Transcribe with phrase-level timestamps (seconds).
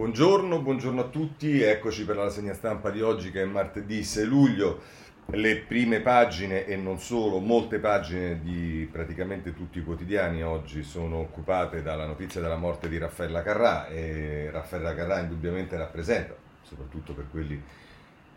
[0.00, 4.24] Buongiorno, buongiorno a tutti, eccoci per la rassegna stampa di oggi che è martedì 6
[4.24, 4.80] luglio.
[5.26, 11.18] Le prime pagine e non solo, molte pagine di praticamente tutti i quotidiani oggi sono
[11.18, 17.26] occupate dalla notizia della morte di Raffaella Carrà e Raffaella Carrà indubbiamente rappresenta, soprattutto per
[17.30, 17.62] quelli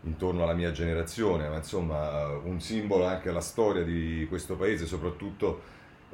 [0.02, 5.62] intorno alla mia generazione, ma insomma un simbolo anche alla storia di questo paese, soprattutto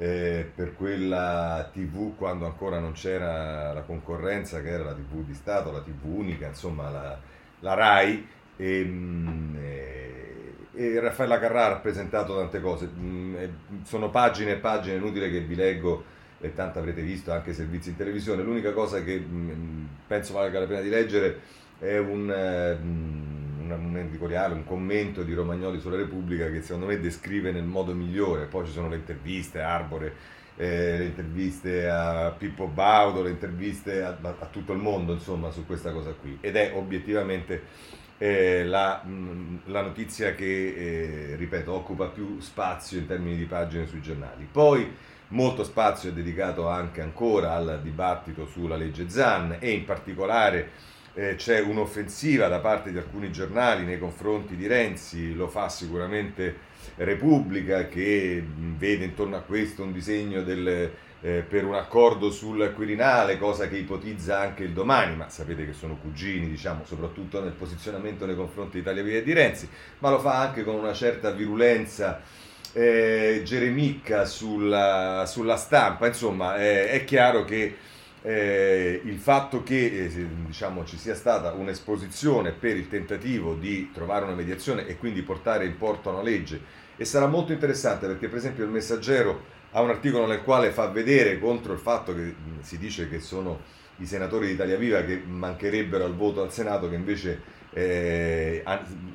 [0.01, 5.35] eh, per quella TV quando ancora non c'era la concorrenza, che era la TV di
[5.35, 7.19] Stato, la TV unica, insomma la,
[7.59, 8.27] la RAI.
[8.55, 12.89] E, ehm, e, e Raffaella Carrà ha rappresentato tante cose.
[12.97, 13.35] Mm,
[13.83, 16.03] sono pagine e pagine, inutile che vi leggo,
[16.39, 18.41] e tanto avrete visto anche servizi in televisione.
[18.41, 21.39] L'unica cosa che mm, penso valga la pena di leggere
[21.77, 23.40] è un mm,
[23.75, 28.45] un editoriale, un commento di Romagnoli sulla Repubblica che secondo me descrive nel modo migliore,
[28.45, 30.13] poi ci sono le interviste a Arbore,
[30.57, 35.65] eh, le interviste a Pippo Baudo, le interviste a, a, tutto il mondo insomma su
[35.65, 37.63] questa cosa qui ed è obiettivamente
[38.17, 39.03] eh, la,
[39.65, 44.47] la, notizia che, eh, ripeto, occupa più spazio in termini di pagine sui giornali.
[44.49, 44.95] Poi
[45.29, 50.69] molto spazio è dedicato anche ancora al dibattito sulla legge Zan e in particolare
[51.13, 56.69] eh, c'è un'offensiva da parte di alcuni giornali nei confronti di Renzi, lo fa sicuramente
[56.95, 58.43] Repubblica che
[58.77, 63.77] vede intorno a questo un disegno del, eh, per un accordo sul Quirinale, cosa che
[63.77, 68.73] ipotizza anche il domani, ma sapete che sono cugini, diciamo, soprattutto nel posizionamento nei confronti
[68.73, 72.21] di Italia Via di Renzi, ma lo fa anche con una certa virulenza
[72.73, 77.75] eh, geremicca sulla, sulla stampa, insomma eh, è chiaro che
[78.23, 84.25] eh, il fatto che eh, diciamo, ci sia stata un'esposizione per il tentativo di trovare
[84.25, 88.37] una mediazione e quindi portare in porto una legge e sarà molto interessante perché per
[88.37, 92.77] esempio il messaggero ha un articolo nel quale fa vedere contro il fatto che si
[92.77, 93.59] dice che sono
[93.97, 98.63] i senatori di Italia Viva che mancherebbero al voto al Senato che invece eh,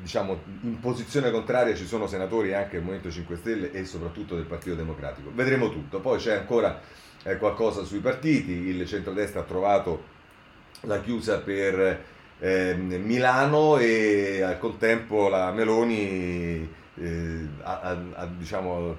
[0.00, 4.46] diciamo, in posizione contraria ci sono senatori anche del Movimento 5 Stelle e soprattutto del
[4.46, 5.30] Partito Democratico.
[5.34, 6.00] Vedremo tutto.
[6.00, 6.80] Poi c'è ancora
[7.26, 10.14] eh, qualcosa sui partiti, il centrodestra ha trovato
[10.82, 12.04] la chiusa per
[12.38, 18.96] eh, Milano e al contempo la Meloni eh, ha, ha, diciamo,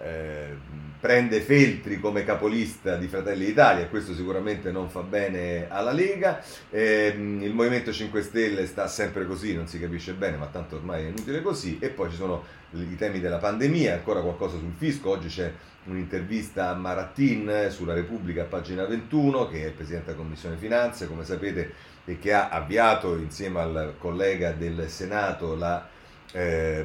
[0.00, 0.56] eh,
[1.04, 7.12] prende Feltri come capolista di Fratelli d'Italia, questo sicuramente non fa bene alla Lega, eh,
[7.14, 11.08] il Movimento 5 Stelle sta sempre così, non si capisce bene, ma tanto ormai è
[11.08, 15.28] inutile così, e poi ci sono i temi della pandemia, ancora qualcosa sul fisco, oggi
[15.28, 15.52] c'è
[15.84, 21.24] un'intervista a Marattin sulla Repubblica, pagina 21, che è il Presidente della Commissione Finanze, come
[21.24, 21.70] sapete,
[22.06, 25.86] e che ha avviato insieme al collega del Senato la
[26.34, 26.84] eh,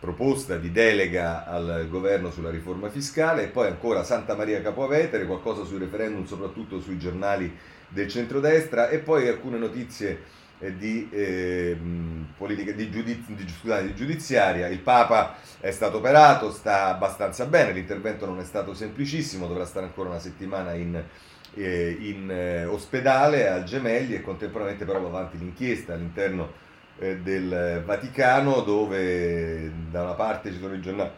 [0.00, 5.64] proposta di delega al governo sulla riforma fiscale e poi ancora Santa Maria Capovetere, qualcosa
[5.64, 7.56] sui referendum, soprattutto sui giornali
[7.88, 10.36] del centrodestra e poi alcune notizie
[10.76, 11.76] di, eh,
[12.36, 14.66] politica, di, giudiz, di, scusate, di, giudiziaria.
[14.66, 19.86] Il Papa è stato operato, sta abbastanza bene, l'intervento non è stato semplicissimo, dovrà stare
[19.86, 21.00] ancora una settimana in,
[21.54, 26.66] eh, in eh, ospedale al Gemelli e contemporaneamente però va avanti l'inchiesta all'interno
[26.98, 31.10] eh, del Vaticano dove da una parte ci sono i giornali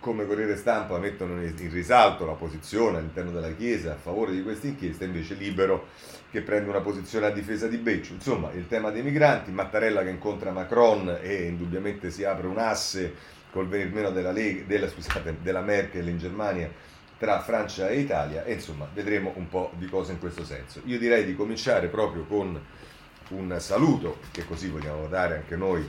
[0.00, 4.66] come Corriere Stampa mettono in risalto la posizione all'interno della Chiesa a favore di questa
[4.66, 5.88] inchiesta, invece Libero
[6.30, 8.14] che prende una posizione a difesa di Becciu.
[8.14, 13.14] Insomma, il tema dei migranti, Mattarella che incontra Macron e indubbiamente si apre un asse
[13.52, 16.70] col venir meno della, Lega, della, scusate, della Merkel in Germania
[17.18, 20.80] tra Francia e Italia e insomma vedremo un po' di cose in questo senso.
[20.86, 22.58] Io direi di cominciare proprio con
[23.30, 25.88] un saluto che così vogliamo dare anche noi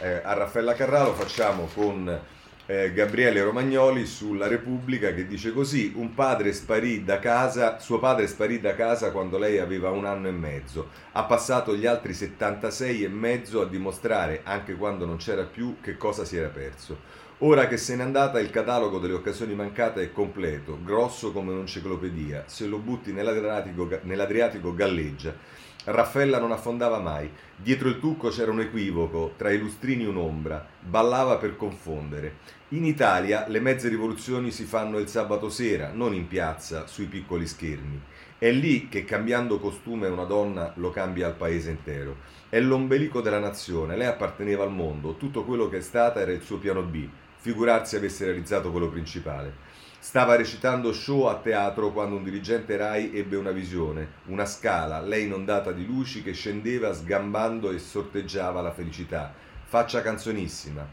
[0.00, 2.20] eh, a Raffaella Carrà, facciamo con
[2.66, 8.26] eh, Gabriele Romagnoli sulla Repubblica che dice così, un padre sparì da casa, suo padre
[8.26, 13.04] sparì da casa quando lei aveva un anno e mezzo, ha passato gli altri 76
[13.04, 17.22] e mezzo a dimostrare, anche quando non c'era più, che cosa si era perso.
[17.38, 22.44] Ora che se n'è andata il catalogo delle occasioni mancate è completo, grosso come un'enciclopedia,
[22.46, 25.34] se lo butti nell'Adriatico, nell'Adriatico galleggia
[25.84, 27.30] Raffaella non affondava mai.
[27.54, 32.36] Dietro il tucco c'era un equivoco, tra i lustrini un'ombra, ballava per confondere.
[32.68, 37.46] In Italia le mezze rivoluzioni si fanno il sabato sera, non in piazza, sui piccoli
[37.46, 38.00] schermi.
[38.38, 42.16] È lì che cambiando costume una donna lo cambia al paese intero.
[42.48, 46.42] È l'ombelico della nazione, lei apparteneva al mondo, tutto quello che è stata era il
[46.42, 49.72] suo piano B, figurarsi avesse realizzato quello principale.
[50.04, 55.24] Stava recitando show a teatro quando un dirigente Rai ebbe una visione, una scala, lei
[55.24, 59.32] inondata di luci che scendeva sgambando e sorteggiava la felicità.
[59.64, 60.86] Faccia canzonissima.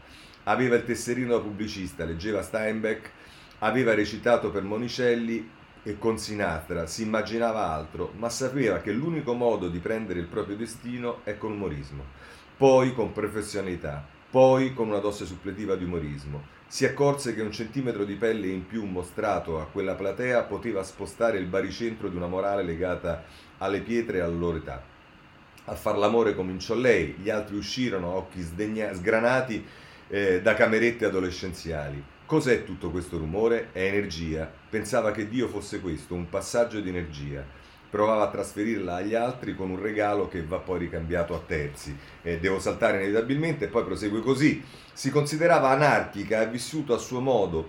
[0.44, 3.10] Aveva il tesserino da pubblicista, leggeva Steinbeck,
[3.58, 5.46] aveva recitato per Monicelli,
[5.82, 10.56] e con Sinatra si immaginava altro, ma sapeva che l'unico modo di prendere il proprio
[10.56, 12.02] destino è con umorismo,
[12.56, 16.60] poi con professionalità, poi con una dose suppletiva di umorismo.
[16.72, 21.36] Si accorse che un centimetro di pelle in più mostrato a quella platea poteva spostare
[21.36, 23.24] il baricentro di una morale legata
[23.58, 24.82] alle pietre e alla loro età.
[25.66, 29.62] A far l'amore cominciò lei, gli altri uscirono a occhi sdegna- sgranati
[30.08, 32.02] eh, da camerette adolescenziali.
[32.24, 33.68] Cos'è tutto questo rumore?
[33.72, 34.50] È energia.
[34.70, 37.44] Pensava che Dio fosse questo, un passaggio di energia.
[37.92, 41.94] Provava a trasferirla agli altri con un regalo che va poi ricambiato a terzi.
[42.22, 44.64] Eh, devo saltare inevitabilmente e poi prosegue così.
[44.94, 47.68] Si considerava anarchica, ha vissuto a suo modo,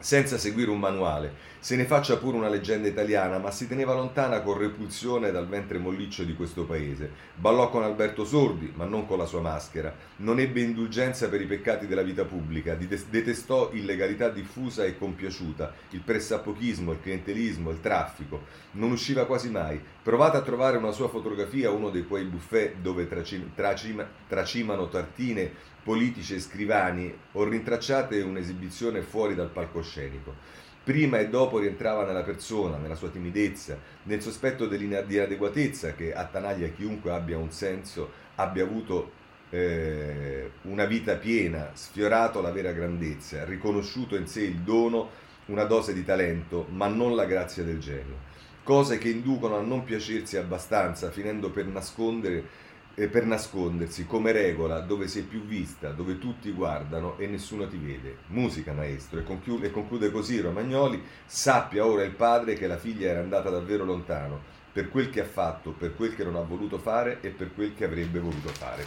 [0.00, 1.48] senza seguire un manuale.
[1.60, 5.76] Se ne faccia pure una leggenda italiana, ma si teneva lontana con repulsione dal ventre
[5.76, 7.10] molliccio di questo paese.
[7.34, 9.94] Ballò con Alberto Sordi, ma non con la sua maschera.
[10.16, 16.00] Non ebbe indulgenza per i peccati della vita pubblica, detestò illegalità diffusa e compiaciuta, il
[16.00, 18.44] pressapochismo, il clientelismo, il traffico.
[18.72, 19.78] Non usciva quasi mai.
[20.02, 24.88] Provate a trovare una sua fotografia a uno di quei buffet dove tracim- tracim- tracimano
[24.88, 30.34] tartine politici e scrivani o rintracciate un'esibizione fuori dal palcoscenico.
[30.82, 37.12] Prima e dopo rientrava nella persona, nella sua timidezza, nel sospetto dell'inadeguatezza che attanaglia chiunque
[37.12, 39.12] abbia un senso, abbia avuto
[39.50, 45.10] eh, una vita piena, sfiorato la vera grandezza, riconosciuto in sé il dono,
[45.46, 48.28] una dose di talento, ma non la grazia del genio.
[48.62, 54.80] Cose che inducono a non piacersi abbastanza, finendo per nascondere eh, per nascondersi come regola
[54.80, 58.18] dove sei più vista, dove tutti guardano e nessuno ti vede.
[58.28, 59.20] Musica, maestro.
[59.20, 63.50] E conclude, e conclude così Romagnoli, sappia ora il padre che la figlia era andata
[63.50, 64.40] davvero lontano,
[64.72, 67.74] per quel che ha fatto, per quel che non ha voluto fare e per quel
[67.74, 68.84] che avrebbe voluto fare.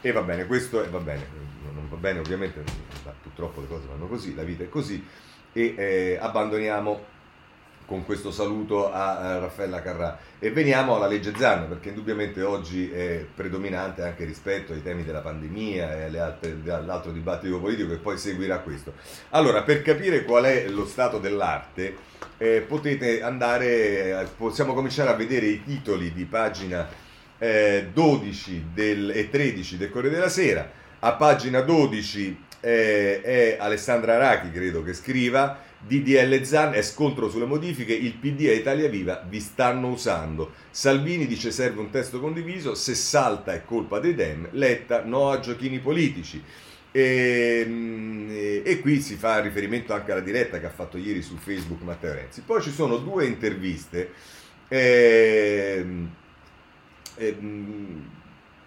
[0.00, 1.26] E va bene, questo è, va bene,
[1.72, 2.62] non va bene ovviamente,
[3.22, 5.04] purtroppo le cose vanno così, la vita è così,
[5.52, 7.14] e eh, abbandoniamo
[7.86, 10.18] con questo saluto a Raffaella Carrà.
[10.38, 15.20] E veniamo alla legge Zan, perché indubbiamente oggi è predominante anche rispetto ai temi della
[15.20, 18.92] pandemia e altre, all'altro dibattito politico che poi seguirà questo.
[19.30, 21.96] Allora, per capire qual è lo stato dell'arte,
[22.38, 26.86] eh, potete andare, possiamo cominciare a vedere i titoli di pagina
[27.38, 30.68] eh, 12 del, e 13 del Corriere della Sera.
[30.98, 37.44] A pagina 12 eh, è Alessandra Arachi, credo che scriva DDL Zan è scontro sulle
[37.46, 40.52] modifiche, il PD e Italia Viva vi stanno usando.
[40.70, 45.38] Salvini dice serve un testo condiviso, se salta è colpa dei Dem, Letta no a
[45.38, 46.42] giochini politici.
[46.90, 51.36] E, ehm, e, qui si fa riferimento anche alla diretta che ha fatto ieri su
[51.36, 52.40] Facebook Matteo Renzi.
[52.40, 54.12] Poi ci sono due interviste.
[54.68, 55.84] Eh,
[57.16, 57.36] eh,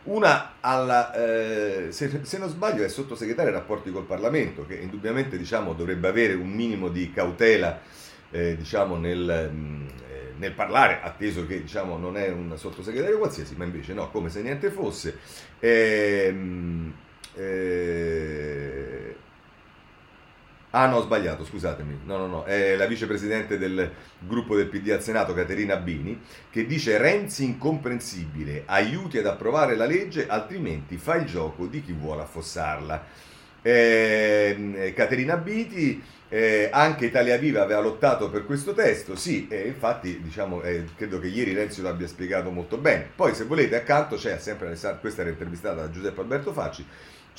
[0.10, 5.38] una alla, eh, se, se, non sbaglio, è sottosegretario ai rapporti col Parlamento, che indubbiamente
[5.38, 7.80] diciamo, dovrebbe avere un minimo di cautela
[8.32, 13.56] eh, diciamo, nel, mm, eh, nel, parlare, atteso che diciamo, non è un sottosegretario qualsiasi,
[13.56, 15.18] ma invece no, come se niente fosse.
[15.60, 16.94] Ehm,
[17.36, 19.16] eh,
[20.72, 22.02] Ah no, ho sbagliato, scusatemi.
[22.06, 26.22] No, no, no, è la vicepresidente del gruppo del PD al Senato, Caterina Bini,
[26.52, 31.92] che dice Renzi incomprensibile, aiuti ad approvare la legge, altrimenti fa il gioco di chi
[31.92, 33.04] vuole affossarla.
[33.64, 40.22] Eh, Caterina Biti, eh, anche Italia Viva aveva lottato per questo testo, sì, e infatti
[40.22, 43.10] diciamo, eh, credo che ieri Renzi lo abbia spiegato molto bene.
[43.16, 46.86] Poi se volete accanto c'è sempre, questa era intervistata da Giuseppe Alberto Facci,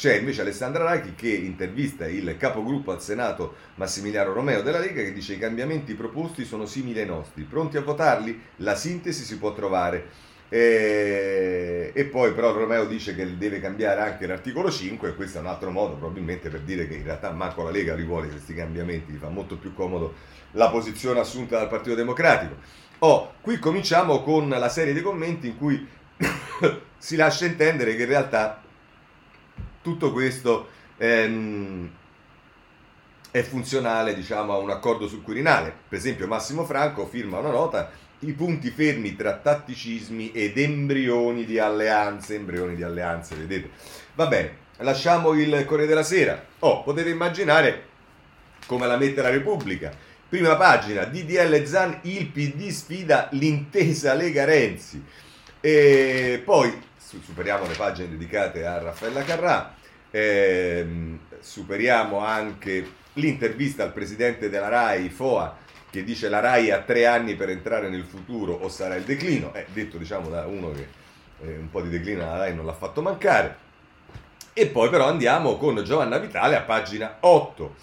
[0.00, 5.12] c'è invece Alessandra Rachi che intervista il capogruppo al Senato Massimiliano Romeo della Lega che
[5.12, 8.40] dice i cambiamenti proposti sono simili ai nostri, pronti a votarli?
[8.56, 10.08] La sintesi si può trovare.
[10.48, 15.42] E, e, poi però Romeo dice che deve cambiare anche l'articolo 5 e questo è
[15.42, 19.12] un altro modo probabilmente per dire che in realtà manco la Lega rivuole questi cambiamenti,
[19.12, 20.14] gli fa molto più comodo
[20.52, 22.54] la posizione assunta dal Partito Democratico.
[23.00, 25.86] Oh, qui cominciamo con la serie di commenti in cui
[26.96, 28.62] si lascia intendere che in realtà
[29.82, 31.90] tutto questo ehm,
[33.30, 35.72] è funzionale diciamo, a un accordo sul Quirinale.
[35.88, 41.58] Per esempio Massimo Franco firma una nota i punti fermi tra tatticismi ed embrioni di
[41.58, 43.70] alleanze, embrioni di alleanze, vedete.
[44.14, 46.44] Va bene, lasciamo il Corriere della Sera.
[46.58, 47.88] Oh, potete immaginare
[48.66, 49.90] come la mette la Repubblica.
[50.28, 55.02] Prima pagina, DDL Zan, il PD sfida l'intesa Lega Renzi.
[55.60, 56.88] E poi
[57.22, 59.74] superiamo le pagine dedicate a Raffaella Carrà,
[60.10, 65.56] ehm, superiamo anche l'intervista al presidente della RAI, Foa,
[65.90, 69.52] che dice la RAI ha tre anni per entrare nel futuro o sarà il declino,
[69.52, 70.86] è detto diciamo da uno che
[71.42, 73.68] eh, un po' di declino alla RAI non l'ha fatto mancare.
[74.52, 77.74] E poi però andiamo con Giovanna Vitale a pagina 8.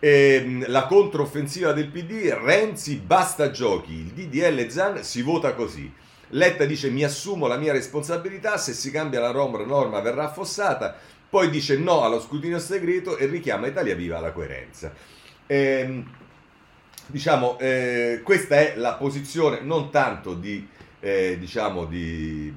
[0.00, 5.90] Ehm, la controffensiva del PD, Renzi basta giochi, il DDL Zan si vota così.
[6.28, 10.96] Letta dice mi assumo la mia responsabilità, se si cambia la norma verrà affossata,
[11.28, 14.92] poi dice no allo scrutinio segreto e richiama Italia Viva alla coerenza.
[15.46, 16.08] Ehm,
[17.06, 20.66] diciamo, eh, questa è la posizione non tanto di,
[21.00, 22.54] eh, diciamo di,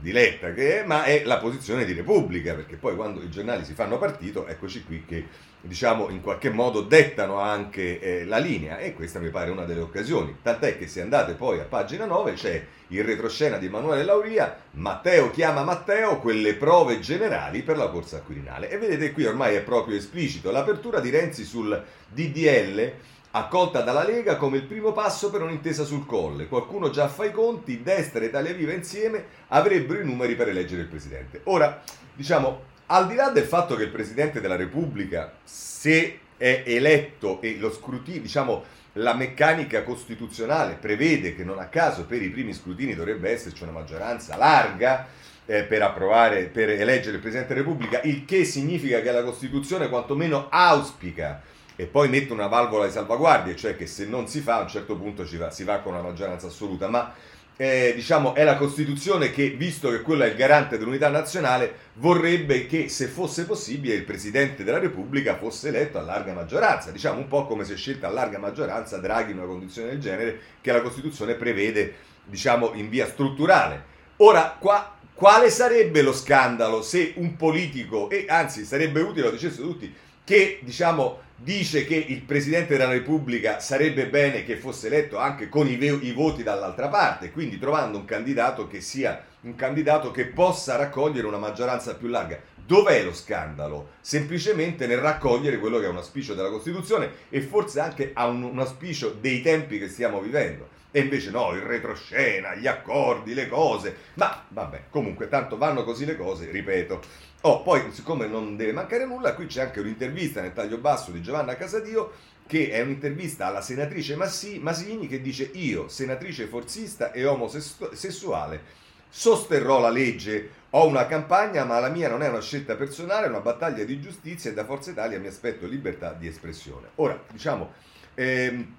[0.00, 3.74] di Letta, è, ma è la posizione di Repubblica, perché poi quando i giornali si
[3.74, 8.94] fanno partito, eccoci qui che diciamo in qualche modo dettano anche eh, la linea e
[8.94, 10.38] questa mi pare una delle occasioni.
[10.42, 12.66] Tant'è che se andate poi a pagina 9 c'è
[12.96, 18.24] il retroscena di Emanuele Lauria, Matteo chiama Matteo, quelle prove generali per la corsa al
[18.24, 18.70] Quirinale.
[18.70, 22.92] E vedete qui ormai è proprio esplicito l'apertura di Renzi sul DDL
[23.34, 26.48] accolta dalla Lega come il primo passo per un'intesa sul colle.
[26.48, 30.82] Qualcuno già fa i conti, destra e Italia Viva insieme avrebbero i numeri per eleggere
[30.82, 31.40] il Presidente.
[31.44, 31.82] Ora,
[32.14, 37.56] diciamo, al di là del fatto che il Presidente della Repubblica, se è eletto e
[37.58, 42.94] lo scrutinio, diciamo, la meccanica costituzionale prevede che non a caso per i primi scrutini
[42.94, 45.06] dovrebbe esserci una maggioranza larga
[45.46, 49.88] eh, per approvare, per eleggere il Presidente della Repubblica, il che significa che la Costituzione
[49.88, 51.42] quantomeno auspica
[51.74, 54.68] e poi mette una valvola di salvaguardia, cioè che se non si fa a un
[54.68, 57.12] certo punto va, si va con una maggioranza assoluta, ma
[57.56, 62.66] eh, diciamo, è la Costituzione che, visto che quello è il garante dell'unità nazionale, vorrebbe
[62.66, 66.90] che, se fosse possibile, il Presidente della Repubblica fosse eletto a larga maggioranza.
[66.90, 70.40] Diciamo un po' come se scelta a larga maggioranza Draghi in una condizione del genere
[70.60, 71.94] che la Costituzione prevede,
[72.24, 73.84] diciamo, in via strutturale.
[74.16, 79.66] Ora, qua, quale sarebbe lo scandalo se un politico, e anzi sarebbe utile, lo dicessero
[79.68, 79.94] tutti,
[80.24, 85.66] che, diciamo, dice che il Presidente della Repubblica sarebbe bene che fosse eletto anche con
[85.66, 90.76] i, i, voti dall'altra parte, quindi trovando un candidato che sia un candidato che possa
[90.76, 92.38] raccogliere una maggioranza più larga.
[92.64, 93.90] Dov'è lo scandalo?
[94.00, 98.44] Semplicemente nel raccogliere quello che è un auspicio della Costituzione e forse anche a un,
[98.44, 100.80] un auspicio dei tempi che stiamo vivendo.
[100.94, 103.96] E invece no, il retroscena, gli accordi, le cose.
[104.14, 107.00] Ma vabbè, comunque tanto vanno così le cose, ripeto.
[107.44, 111.20] Oh, poi siccome non deve mancare nulla, qui c'è anche un'intervista nel taglio basso di
[111.20, 112.12] Giovanna Casadio
[112.46, 118.62] che è un'intervista alla senatrice Massi, Masini che dice io, senatrice forzista e omosessuale,
[119.08, 123.28] sosterrò la legge, ho una campagna ma la mia non è una scelta personale, è
[123.28, 126.90] una battaglia di giustizia e da Forza Italia mi aspetto libertà di espressione.
[126.96, 127.72] Ora, diciamo,
[128.14, 128.76] ehm,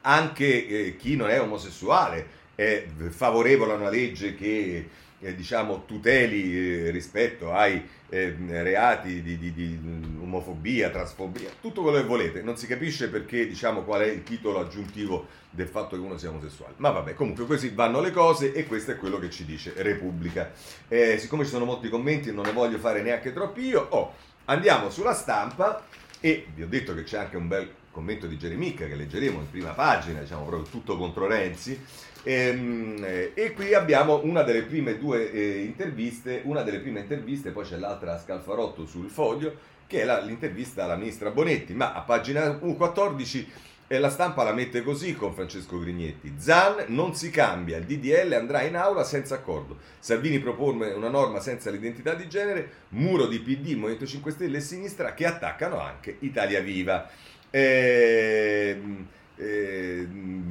[0.00, 4.88] anche eh, chi non è omosessuale è favorevole a una legge che
[5.20, 9.78] eh, diciamo, tuteli eh, rispetto ai eh, reati di, di, di,
[10.20, 12.42] omofobia, transfobia, tutto quello che volete.
[12.42, 16.30] Non si capisce perché, diciamo, qual è il titolo aggiuntivo del fatto che uno sia
[16.30, 16.74] omosessuale.
[16.76, 20.52] Ma vabbè, comunque così vanno le cose e questo è quello che ci dice Repubblica.
[20.88, 23.86] Eh, siccome ci sono molti commenti, non ne voglio fare neanche troppi io.
[23.90, 24.14] Oh,
[24.46, 25.84] andiamo sulla stampa
[26.20, 29.50] e vi ho detto che c'è anche un bel commento di Geremicca che leggeremo in
[29.50, 31.84] prima pagina, diciamo proprio tutto contro Renzi.
[32.28, 37.52] E, ehm, e qui abbiamo una delle prime due eh, interviste, una delle prime interviste,
[37.52, 39.56] poi c'è l'altra a Scalfarotto sul foglio,
[39.86, 43.50] che è la, l'intervista alla ministra Bonetti, ma a pagina 14
[43.86, 46.34] eh, la stampa la mette così con Francesco Grignetti.
[46.36, 49.78] Zan non si cambia, il DDL andrà in aula senza accordo.
[49.98, 54.60] Salvini propone una norma senza l'identità di genere, muro di PD, Movimento 5 Stelle e
[54.60, 57.08] sinistra che attaccano anche Italia Viva.
[57.48, 58.78] Eh,
[59.38, 60.06] eh,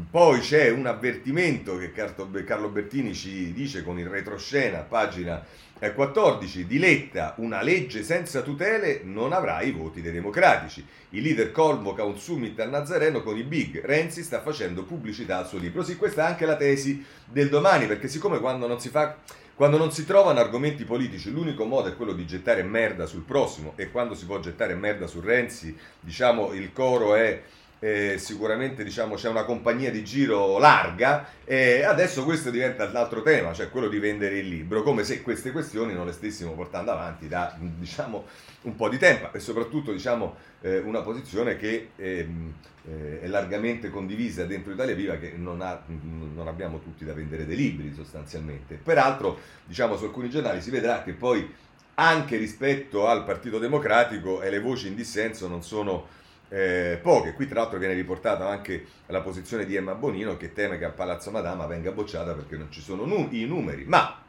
[0.10, 5.44] poi c'è un avvertimento che Carlo Bertini ci dice con il retroscena, pagina
[5.80, 10.84] 14, di Letta, una legge senza tutele non avrà i voti dei democratici.
[11.10, 13.86] Il leader convoca un summit a Nazareno con i big.
[13.86, 15.84] Renzi sta facendo pubblicità al suo libro.
[15.84, 19.18] Sì, questa è anche la tesi del domani, perché siccome quando non si fa
[19.58, 23.74] quando non si trovano argomenti politici, l'unico modo è quello di gettare merda sul prossimo
[23.76, 27.42] e quando si può gettare merda su Renzi, diciamo il coro è
[27.80, 33.54] eh, sicuramente diciamo, c'è una compagnia di giro larga e adesso questo diventa l'altro tema,
[33.54, 37.28] cioè quello di vendere il libro, come se queste questioni non le stessimo portando avanti
[37.28, 38.26] da diciamo,
[38.64, 42.54] un po' di tempo e soprattutto diciamo, eh, una posizione che ehm,
[42.90, 47.46] eh, è largamente condivisa dentro Italia Viva che non, ha, non, abbiamo tutti da vendere
[47.46, 48.80] dei libri sostanzialmente.
[48.82, 51.66] Peraltro diciamo, su alcuni giornali si vedrà che poi
[52.00, 56.08] anche rispetto al Partito Democratico e le voci in dissenso non sono
[56.50, 57.34] eh, poche.
[57.34, 60.90] Qui tra l'altro viene riportata anche la posizione di Emma Bonino che teme che a
[60.90, 64.24] Palazzo Madama venga bocciata perché non ci sono nu- i numeri, ma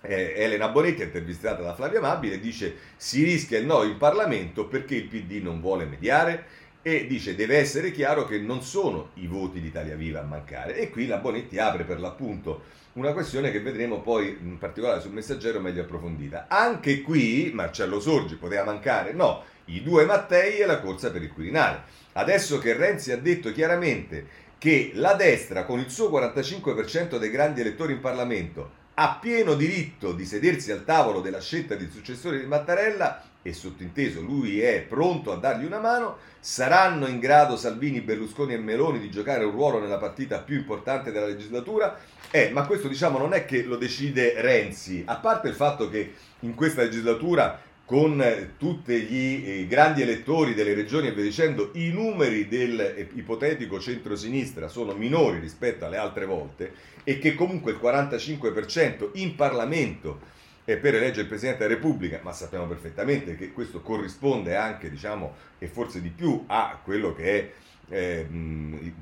[0.00, 4.96] eh, Elena Bonetti, intervistata da Flavia Amabile, dice si rischia il no in Parlamento perché
[4.96, 9.58] il PD non vuole mediare e dice deve essere chiaro che non sono i voti
[9.60, 13.60] di Italia Viva a mancare e qui la Bonetti apre per l'appunto una questione che
[13.60, 16.46] vedremo poi in particolare sul messaggero meglio approfondita.
[16.48, 19.12] Anche qui Marcello Sorgi poteva mancare?
[19.12, 21.82] No, i due Mattei e la corsa per il Quirinale.
[22.12, 27.60] Adesso che Renzi ha detto chiaramente che la destra con il suo 45% dei grandi
[27.60, 32.46] elettori in Parlamento ha pieno diritto di sedersi al tavolo della scelta di successore di
[32.46, 38.54] Mattarella e sottinteso lui è pronto a dargli una mano, saranno in grado Salvini, Berlusconi
[38.54, 41.98] e Meloni di giocare un ruolo nella partita più importante della legislatura?
[42.30, 46.14] Eh, ma questo diciamo non è che lo decide Renzi, a parte il fatto che
[46.40, 52.48] in questa legislatura con tutti gli grandi elettori delle regioni e via dicendo, i numeri
[52.48, 56.72] del eh, ipotetico centro-sinistra sono minori rispetto alle altre volte
[57.04, 60.32] e che comunque il 45% in Parlamento
[60.64, 65.66] per eleggere il Presidente della Repubblica, ma sappiamo perfettamente che questo corrisponde anche, diciamo, e
[65.66, 67.52] forse di più a quello che è
[67.90, 68.26] eh,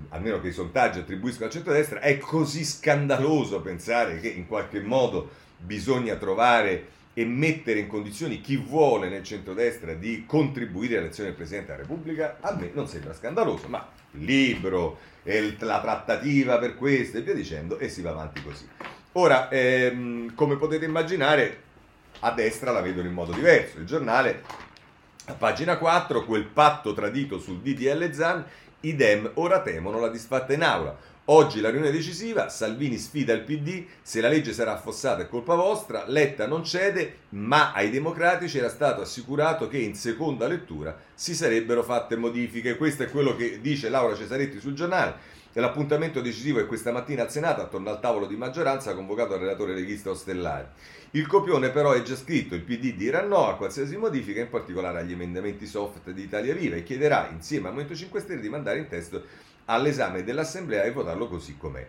[0.08, 5.30] almeno che i sondaggi attribuiscono al centrodestra, è così scandaloso pensare che in qualche modo
[5.56, 11.72] bisogna trovare e mettere in condizioni chi vuole nel centrodestra di contribuire all'elezione del Presidente
[11.72, 17.22] della Repubblica, a me non sembra scandaloso, ma il libro, la trattativa per questo e
[17.22, 18.66] via dicendo, e si va avanti così.
[19.12, 21.70] Ora, ehm, come potete immaginare,
[22.20, 23.78] a destra la vedono in modo diverso.
[23.78, 24.42] Il giornale,
[25.26, 28.44] a pagina 4, quel patto tradito sul DDL Zan,
[28.80, 30.96] i Dem ora temono la disfatta in aula.
[31.26, 35.54] Oggi la riunione decisiva, Salvini sfida il PD, se la legge sarà affossata è colpa
[35.54, 41.36] vostra, Letta non cede, ma ai democratici era stato assicurato che in seconda lettura si
[41.36, 42.76] sarebbero fatte modifiche.
[42.76, 45.14] Questo è quello che dice Laura Cesaretti sul giornale.
[45.52, 49.74] L'appuntamento decisivo è questa mattina al Senato, attorno al tavolo di maggioranza, convocato dal relatore
[49.74, 50.66] leghista Ostellari.
[51.12, 54.98] Il copione però è già scritto, il PD dirà no a qualsiasi modifica, in particolare
[54.98, 58.78] agli emendamenti soft di Italia Viva, e chiederà insieme al Movimento 5 Stelle di mandare
[58.78, 61.86] in testo all'esame dell'Assemblea e votarlo così com'è.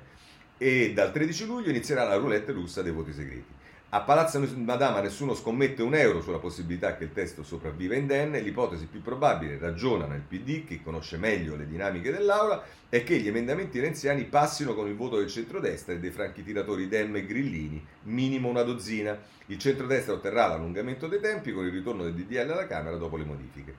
[0.58, 3.62] E dal 13 luglio inizierà la roulette russa dei voti segreti.
[3.90, 8.88] A Palazzo Madama nessuno scommette un euro sulla possibilità che il testo sopravviva indenne, l'ipotesi
[8.88, 13.80] più probabile, ragiona nel PD, che conosce meglio le dinamiche dell'Aula, è che gli emendamenti
[13.80, 18.50] renziani passino con il voto del centrodestra e dei franchi tiratori Dem e Grillini, minimo
[18.50, 19.16] una dozzina.
[19.46, 23.26] Il centrodestra otterrà l'allungamento dei tempi con il ritorno del DDL alla Camera dopo le
[23.26, 23.76] modifiche.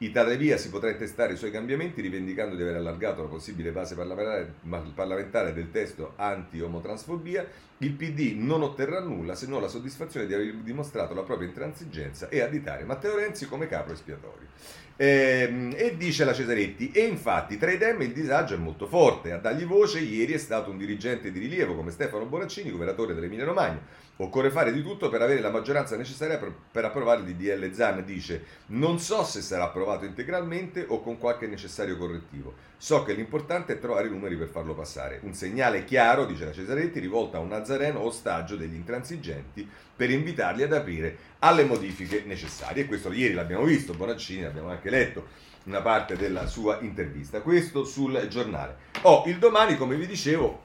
[0.00, 3.96] Italia Via si potrà intestare i suoi cambiamenti rivendicando di aver allargato la possibile base
[3.96, 4.54] parlamentare,
[4.94, 7.44] parlamentare del testo anti-omotransfobia.
[7.78, 12.28] Il PD non otterrà nulla se non la soddisfazione di aver dimostrato la propria intransigenza
[12.28, 14.46] e additare Matteo Renzi come capo espiatorio.
[15.00, 19.30] Eh, e dice la Cesaretti, e infatti tra i dem il disagio è molto forte.
[19.30, 23.44] A dargli voce ieri è stato un dirigente di rilievo come Stefano Bonaccini, governatore dell'Emilia
[23.44, 23.80] Romagna.
[24.16, 28.04] Occorre fare di tutto per avere la maggioranza necessaria per, per approvare il DDL Zan,
[28.04, 28.44] dice.
[28.66, 32.52] Non so se sarà approvato integralmente o con qualche necessario correttivo.
[32.80, 35.18] So che l'importante è trovare i numeri per farlo passare.
[35.24, 40.62] Un segnale chiaro, dice la Cesaretti, rivolta a un Nazareno ostaggio degli intransigenti per invitarli
[40.62, 42.84] ad aprire alle modifiche necessarie.
[42.84, 45.26] E questo ieri l'abbiamo visto, Bonaccini, abbiamo anche letto
[45.64, 47.40] una parte della sua intervista.
[47.40, 48.76] Questo sul giornale.
[49.02, 50.62] Oh, il domani, come vi dicevo,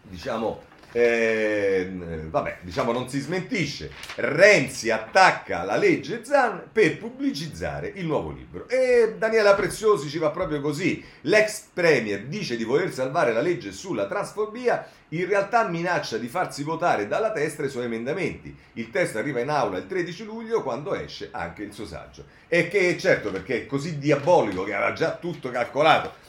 [0.00, 0.62] diciamo
[0.96, 1.90] eh,
[2.30, 3.90] vabbè, diciamo non si smentisce.
[4.14, 8.66] Renzi attacca la legge Zan per pubblicizzare il nuovo libro.
[8.66, 11.04] E Daniela Preziosi ci va proprio così.
[11.22, 16.62] L'ex premier dice di voler salvare la legge sulla transfobia, in realtà minaccia di farsi
[16.62, 18.56] votare dalla testa i suoi emendamenti.
[18.74, 22.24] Il testo arriva in aula il 13 luglio quando esce anche il suo saggio.
[22.48, 26.24] E che certo perché è così diabolico che aveva già tutto calcolato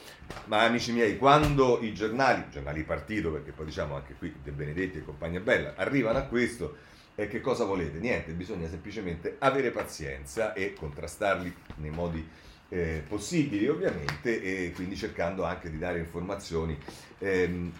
[0.45, 4.97] ma amici miei, quando i giornali, giornali partito, perché poi diciamo anche qui De Benedetti
[4.97, 6.77] e compagnia bella, arrivano a questo,
[7.15, 7.99] eh, che cosa volete?
[7.99, 12.27] Niente, bisogna semplicemente avere pazienza e contrastarli nei modi
[12.69, 16.77] eh, possibili ovviamente e quindi cercando anche di dare informazioni
[17.19, 17.71] ehm,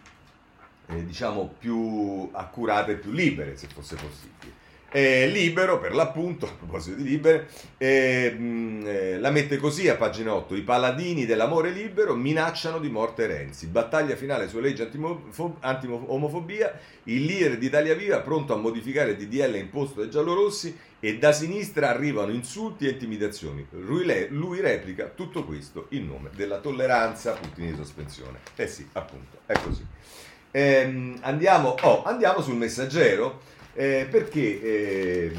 [0.87, 4.56] eh, diciamo più accurate e più libere se fosse possibile.
[4.89, 9.95] Eh, libero, per l'appunto, a proposito di libere, eh, mh, eh, la mette così a
[9.95, 10.55] pagina 8.
[10.55, 13.67] I paladini dell'amore libero minacciano di morte Renzi.
[13.67, 14.89] Battaglia finale sulla legge
[15.59, 16.79] anti-omofobia.
[17.03, 21.31] Il leader di Italia Viva pronto a modificare il DDL imposto dai giallorossi e da
[21.31, 23.67] sinistra arrivano insulti e intimidazioni.
[23.71, 28.39] Lui, le, lui replica tutto questo in nome della tolleranza, puntini di sospensione.
[28.55, 29.85] Eh sì, appunto, è così.
[30.51, 35.31] Ehm, andiamo, oh, andiamo sul messaggero eh, perché eh,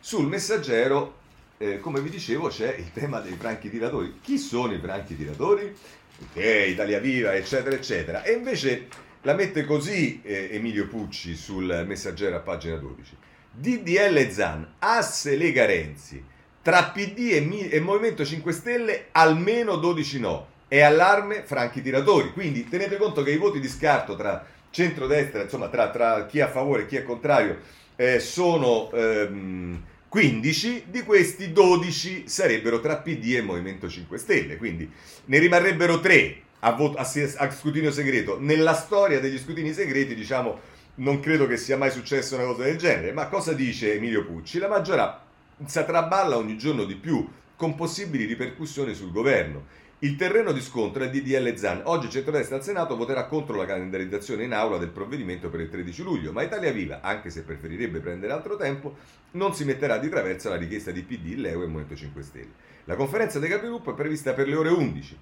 [0.00, 1.16] sul messaggero,
[1.58, 4.20] eh, come vi dicevo, c'è il tema dei franchi tiratori.
[4.22, 5.76] Chi sono i franchi tiratori?
[6.20, 8.22] Ok, Italia Viva, eccetera, eccetera.
[8.22, 8.88] E invece
[9.20, 13.16] la mette così eh, Emilio Pucci sul messaggero a pagina 12.
[13.50, 16.24] DDL Zan, asse Lega Renzi,
[16.62, 20.46] tra PD e, Mi- e Movimento 5 Stelle almeno 12 no.
[20.68, 22.32] È allarme franchi tiratori.
[22.32, 26.42] Quindi tenete conto che i voti di scarto tra centrodestra, insomma tra, tra chi è
[26.42, 27.58] a favore e chi è contrario,
[27.96, 34.88] eh, sono ehm, 15, di questi 12 sarebbero tra PD e Movimento 5 Stelle, quindi
[35.24, 38.38] ne rimarrebbero 3 a, voto, a, a scrutinio segreto.
[38.40, 40.60] Nella storia degli scrutini segreti, diciamo,
[40.96, 44.58] non credo che sia mai successa una cosa del genere, ma cosa dice Emilio Pucci?
[44.58, 49.66] La maggioranza traballa ogni giorno di più, con possibili ripercussioni sul governo.
[50.00, 51.80] Il terreno di scontro è il DDL Zan.
[51.86, 55.68] Oggi il centrodestra al Senato voterà contro la calendarizzazione in aula del provvedimento per il
[55.68, 58.96] 13 luglio, ma Italia Viva, anche se preferirebbe prendere altro tempo,
[59.32, 62.52] non si metterà di traverso alla richiesta di PD, Leo e Movimento 5 Stelle.
[62.84, 65.18] La conferenza dei capigruppo è prevista per le ore 11.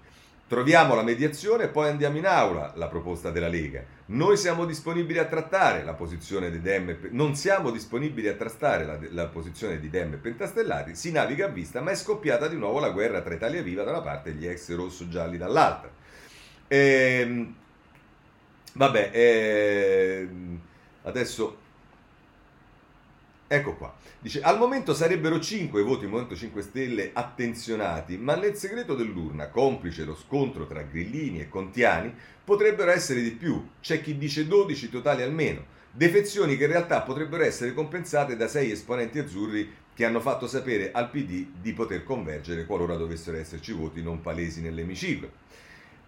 [0.48, 3.82] Troviamo la mediazione e poi andiamo in aula la proposta della Lega.
[4.06, 8.96] Noi siamo disponibili a trattare la posizione di Dem, non siamo disponibili a trattare la,
[9.10, 12.78] la posizione di Dem e Pentastellati, si naviga a vista, ma è scoppiata di nuovo
[12.78, 15.90] la guerra tra Italia Viva da una parte e gli ex rosso-gialli dall'altra.
[16.68, 17.54] Ehm,
[18.74, 20.60] vabbè, ehm,
[21.02, 21.58] adesso
[23.46, 23.94] ecco qua.
[24.18, 29.48] Dice, al momento sarebbero 5 i voti Movimento 5 Stelle attenzionati, ma nel segreto dell'urna,
[29.48, 33.70] complice lo scontro tra grillini e contiani, potrebbero essere di più.
[33.80, 35.74] C'è chi dice 12 totali almeno.
[35.90, 40.92] Defezioni che in realtà potrebbero essere compensate da 6 esponenti azzurri che hanno fatto sapere
[40.92, 45.30] al PD di poter convergere qualora dovessero esserci voti non palesi nell'emiciclo.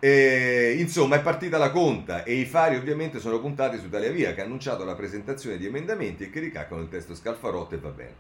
[0.01, 4.33] E, insomma, è partita la conta e i fari ovviamente sono puntati su Italia Via
[4.33, 7.89] che ha annunciato la presentazione di emendamenti e che ricaccano il testo Scalfarotto e va
[7.89, 8.15] bene.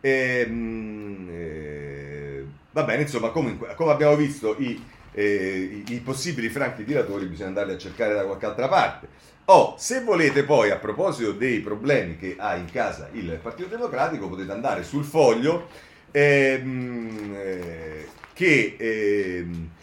[0.00, 6.48] E, ehm, e, va bene, insomma, comunque, come abbiamo visto, i, eh, i, i possibili
[6.48, 9.08] franchi tiratori bisogna andarli a cercare da qualche altra parte.
[9.46, 14.28] Oh, se volete poi, a proposito dei problemi che ha in casa il Partito Democratico,
[14.28, 15.68] potete andare sul foglio
[16.10, 18.76] ehm, eh, che...
[18.78, 19.77] Ehm, eh,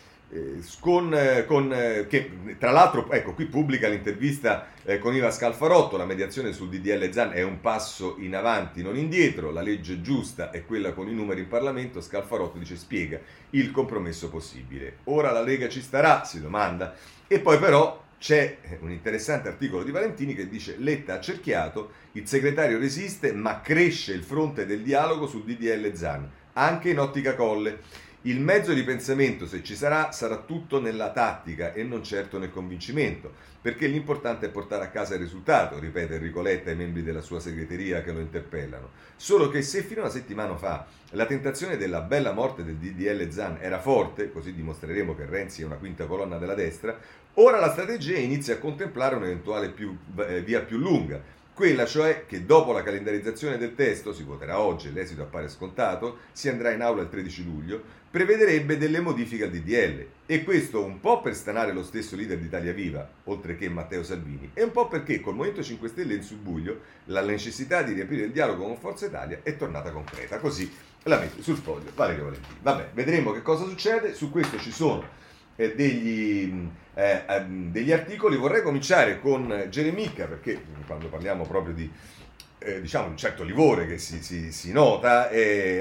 [0.79, 5.97] con, eh, con, eh, che tra l'altro, ecco, qui pubblica l'intervista eh, con Iva Scalfarotto,
[5.97, 10.51] la mediazione sul DDL Zan è un passo in avanti, non indietro, la legge giusta
[10.51, 13.19] è quella con i numeri in Parlamento, Scalfarotto dice spiega
[13.51, 14.97] il compromesso possibile.
[15.05, 16.95] Ora la Lega ci starà, si domanda,
[17.27, 22.27] e poi però c'è un interessante articolo di Valentini che dice Letta ha cerchiato, il
[22.27, 28.03] segretario resiste ma cresce il fronte del dialogo sul DDL Zan, anche in ottica colle.
[28.27, 32.49] Il mezzo di pensamento, se ci sarà, sarà tutto nella tattica e non certo nel
[32.49, 37.21] convincimento, perché l'importante è portare a casa il risultato, ripete Enrico Letta ai membri della
[37.21, 38.89] sua segreteria che lo interpellano.
[39.15, 43.29] Solo che se fino a una settimana fa la tentazione della bella morte del DDL
[43.29, 46.97] Zan era forte, così dimostreremo che Renzi è una quinta colonna della destra,
[47.35, 51.21] ora la strategia inizia a contemplare un'eventuale più, eh, via più lunga,
[51.55, 56.49] quella cioè che dopo la calendarizzazione del testo, si voterà oggi, l'esito appare scontato, si
[56.49, 60.08] andrà in aula il 13 luglio, prevederebbe delle modifiche al DDL.
[60.25, 64.04] E questo un po' per stanare lo stesso leader di Italia Viva, oltre che Matteo
[64.04, 68.23] Salvini, e un po' perché col Movimento 5 Stelle in subbuglio la necessità di riaprire
[68.23, 70.39] il dialogo con Forza Italia è tornata concreta.
[70.39, 70.71] Così
[71.04, 72.58] la metto sul foglio Valerio Valentini.
[72.62, 75.04] Vabbè, vedremo che cosa succede, su questo ci sono
[75.58, 78.38] eh, degli, eh, ehm, degli, articoli.
[78.38, 81.91] Vorrei cominciare con Geremica, perché quando parliamo proprio di
[82.60, 85.30] eh, diciamo un certo livore che si, si, si nota,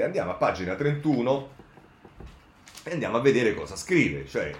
[0.03, 1.63] andiamo a pagina 31
[2.87, 4.27] e andiamo a vedere cosa scrive.
[4.27, 4.51] Cioè,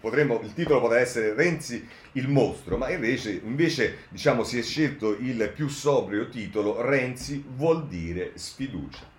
[0.00, 5.16] potremmo, il titolo potrebbe essere Renzi il mostro, ma invece, invece diciamo, si è scelto
[5.18, 9.10] il più sobrio titolo Renzi vuol dire sfiducia.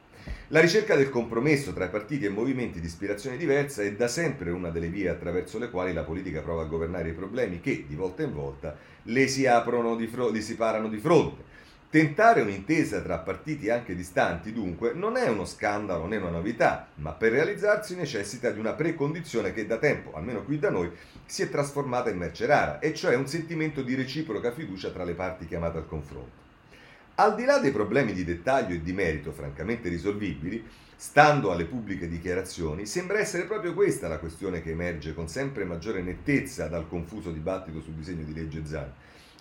[0.47, 4.69] La ricerca del compromesso tra partiti e movimenti di ispirazione diversa è da sempre una
[4.69, 8.23] delle vie attraverso le quali la politica prova a governare i problemi che, di volta
[8.23, 11.51] in volta, le si aprono di fronte, li si parano di fronte.
[11.93, 17.11] Tentare un'intesa tra partiti anche distanti, dunque, non è uno scandalo, è una novità, ma
[17.11, 20.89] per realizzarsi necessita di una precondizione che da tempo, almeno qui da noi,
[21.27, 25.13] si è trasformata in merce rara, e cioè un sentimento di reciproca fiducia tra le
[25.13, 26.31] parti chiamate al confronto.
[27.13, 32.09] Al di là dei problemi di dettaglio e di merito francamente risolvibili, stando alle pubbliche
[32.09, 37.29] dichiarazioni, sembra essere proprio questa la questione che emerge con sempre maggiore nettezza dal confuso
[37.29, 38.91] dibattito sul disegno di legge Zan.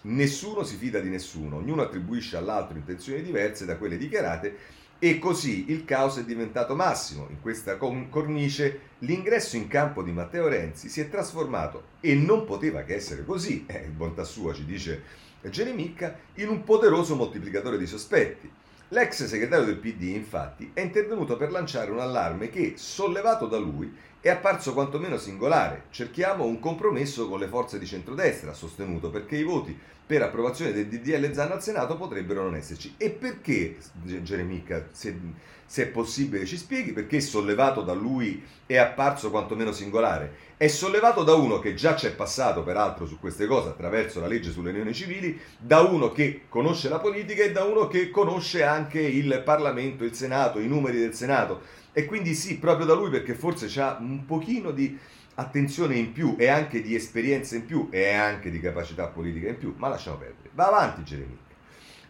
[0.04, 5.70] Nessuno si fida di nessuno, ognuno attribuisce all'altro intenzioni diverse da quelle dichiarate e così
[5.70, 7.26] il caos è diventato massimo.
[7.30, 12.82] In questa cornice l'ingresso in campo di Matteo Renzi si è trasformato, e non poteva
[12.82, 15.02] che essere così, eh, bontà sua ci dice
[15.42, 18.50] Geremicca in un poderoso moltiplicatore di sospetti.
[18.92, 23.90] L'ex segretario del PD, infatti, è intervenuto per lanciare un allarme che, sollevato da lui,
[24.20, 25.84] è apparso quantomeno singolare.
[25.88, 29.74] Cerchiamo un compromesso con le forze di centrodestra, ha sostenuto, perché i voti
[30.04, 32.92] per approvazione del DDL Zan al Senato potrebbero non esserci.
[32.98, 33.78] E perché,
[34.20, 35.18] Geremica, se,
[35.64, 40.50] se, è possibile ci spieghi, perché sollevato da lui è apparso quantomeno singolare?
[40.62, 44.52] È sollevato da uno che già c'è passato peraltro su queste cose attraverso la legge
[44.52, 49.00] sulle unioni civili, da uno che conosce la politica e da uno che conosce anche
[49.00, 53.34] il Parlamento, il Senato, i numeri del Senato e quindi sì, proprio da lui perché
[53.34, 54.96] forse ha un pochino di
[55.34, 59.58] attenzione in più e anche di esperienza in più e anche di capacità politica in
[59.58, 60.50] più, ma lasciamo perdere.
[60.52, 61.41] Va avanti Geremica.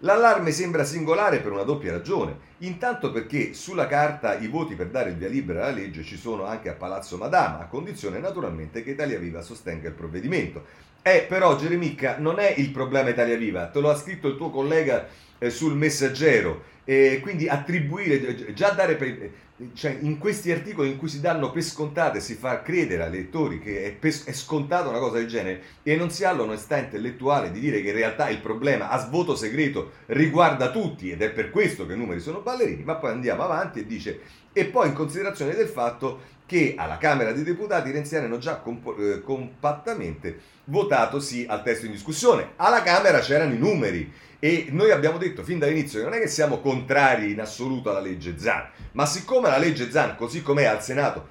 [0.05, 2.51] L'allarme sembra singolare per una doppia ragione.
[2.59, 6.45] Intanto perché sulla carta i voti per dare il via libera alla legge ci sono
[6.45, 10.65] anche a Palazzo Madama, a condizione naturalmente che Italia Viva sostenga il provvedimento.
[11.03, 14.51] Eh, però Geremica non è il problema Italia Viva, te lo ha scritto il tuo
[14.51, 15.07] collega
[15.39, 16.71] eh, sul messaggero.
[16.85, 19.31] E quindi attribuire, già dare per,
[19.75, 23.61] cioè, in questi articoli in cui si danno per scontate, si fa credere ai lettori
[23.61, 27.51] che è, per, è scontata una cosa del genere e non si ha l'onestà intellettuale
[27.51, 31.51] di dire che in realtà il problema a svoto segreto riguarda tutti ed è per
[31.51, 34.21] questo che i numeri sono ballerini, ma poi andiamo avanti e dice
[34.53, 38.57] e poi in considerazione del fatto che alla Camera dei Deputati i renziani hanno già
[38.57, 42.51] comp- eh, compattamente votato sì al testo in discussione.
[42.57, 44.13] Alla Camera c'erano i numeri
[44.45, 48.01] e noi abbiamo detto fin dall'inizio che non è che siamo contrari in assoluto alla
[48.01, 51.29] legge Zan, ma siccome la legge Zan, così com'è al Senato,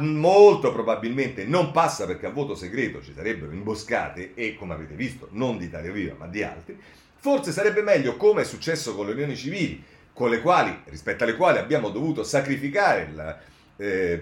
[0.00, 5.28] molto probabilmente non passa perché a voto segreto ci sarebbero imboscate e come avete visto
[5.30, 6.76] non di Italia Viva ma di altri,
[7.14, 9.80] forse sarebbe meglio come è successo con le unioni civili,
[10.12, 13.38] quali, rispetto alle quali abbiamo dovuto sacrificare la,
[13.76, 14.20] eh,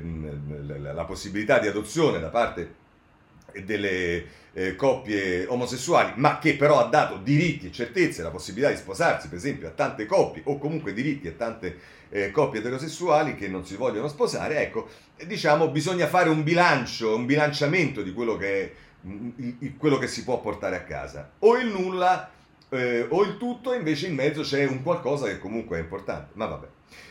[0.82, 2.74] la possibilità di adozione da parte
[3.64, 8.76] delle eh, coppie omosessuali, ma che però ha dato diritti e certezze, la possibilità di
[8.76, 11.78] sposarsi, per esempio, a tante coppie, o comunque diritti a tante
[12.10, 14.88] eh, coppie eterosessuali che non si vogliono sposare, ecco,
[15.26, 18.72] diciamo, bisogna fare un bilancio, un bilanciamento di quello che, è,
[19.06, 19.30] mm,
[19.78, 21.30] quello che si può portare a casa.
[21.40, 22.30] O il nulla,
[22.68, 26.46] eh, o il tutto, invece in mezzo c'è un qualcosa che comunque è importante, ma
[26.46, 26.66] vabbè.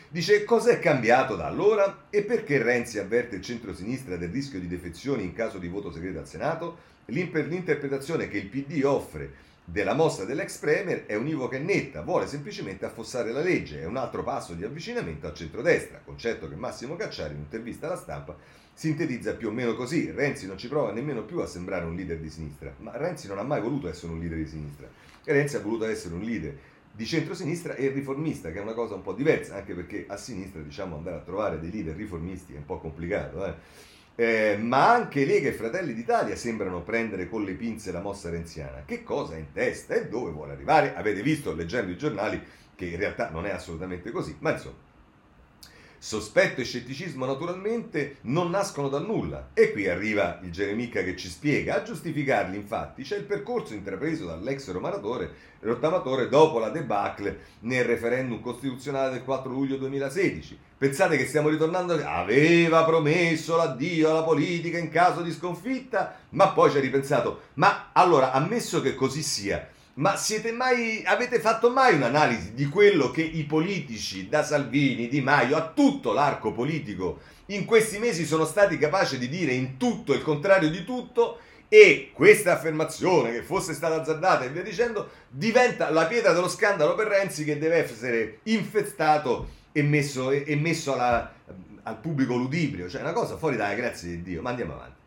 [0.10, 5.24] Dice cos'è cambiato da allora e perché Renzi avverte il centro-sinistra del rischio di defezioni
[5.24, 6.90] in caso di voto segreto al Senato?
[7.12, 12.86] L'interpretazione che il PD offre della mossa dell'ex premier è univoca e netta, vuole semplicemente
[12.86, 17.32] affossare la legge, è un altro passo di avvicinamento al centrodestra, concetto che Massimo Cacciari
[17.32, 18.36] in un'intervista alla stampa
[18.74, 22.18] sintetizza più o meno così, Renzi non ci prova nemmeno più a sembrare un leader
[22.18, 24.88] di sinistra, ma Renzi non ha mai voluto essere un leader di sinistra,
[25.26, 26.58] Renzi ha voluto essere un leader
[26.94, 30.62] di centrosinistra e riformista, che è una cosa un po' diversa, anche perché a sinistra
[30.62, 33.46] diciamo andare a trovare dei leader riformisti è un po' complicato.
[33.46, 33.54] Eh?
[34.22, 38.84] Eh, ma anche Lega e Fratelli d'Italia sembrano prendere con le pinze la mossa renziana.
[38.86, 40.94] Che cosa ha in testa e dove vuole arrivare?
[40.94, 42.40] Avete visto leggendo i giornali
[42.76, 44.76] che in realtà non è assolutamente così, ma insomma
[46.04, 49.50] Sospetto e scetticismo naturalmente non nascono dal nulla.
[49.54, 51.76] E qui arriva il Geremica che ci spiega.
[51.76, 59.12] A giustificarli infatti c'è il percorso intrapreso dall'ex rottamatore dopo la debacle nel referendum costituzionale
[59.12, 60.58] del 4 luglio 2016.
[60.76, 61.94] Pensate che stiamo ritornando...
[62.04, 67.42] Aveva promesso l'addio alla politica in caso di sconfitta, ma poi ci ha ripensato.
[67.54, 70.16] Ma allora, ammesso che così sia, ma
[70.56, 75.72] mai, avete fatto mai un'analisi di quello che i politici, da Salvini, Di Maio, a
[75.74, 80.70] tutto l'arco politico, in questi mesi sono stati capaci di dire in tutto il contrario
[80.70, 81.40] di tutto?
[81.68, 86.96] E questa affermazione, che fosse stata azzardata e via dicendo, diventa la pietra dello scandalo
[86.96, 91.34] per Renzi che deve essere infestato e messo, e messo alla,
[91.84, 92.90] al pubblico ludibrio.
[92.90, 94.42] Cioè, una cosa fuori dalla grazia di Dio.
[94.42, 95.01] Ma andiamo avanti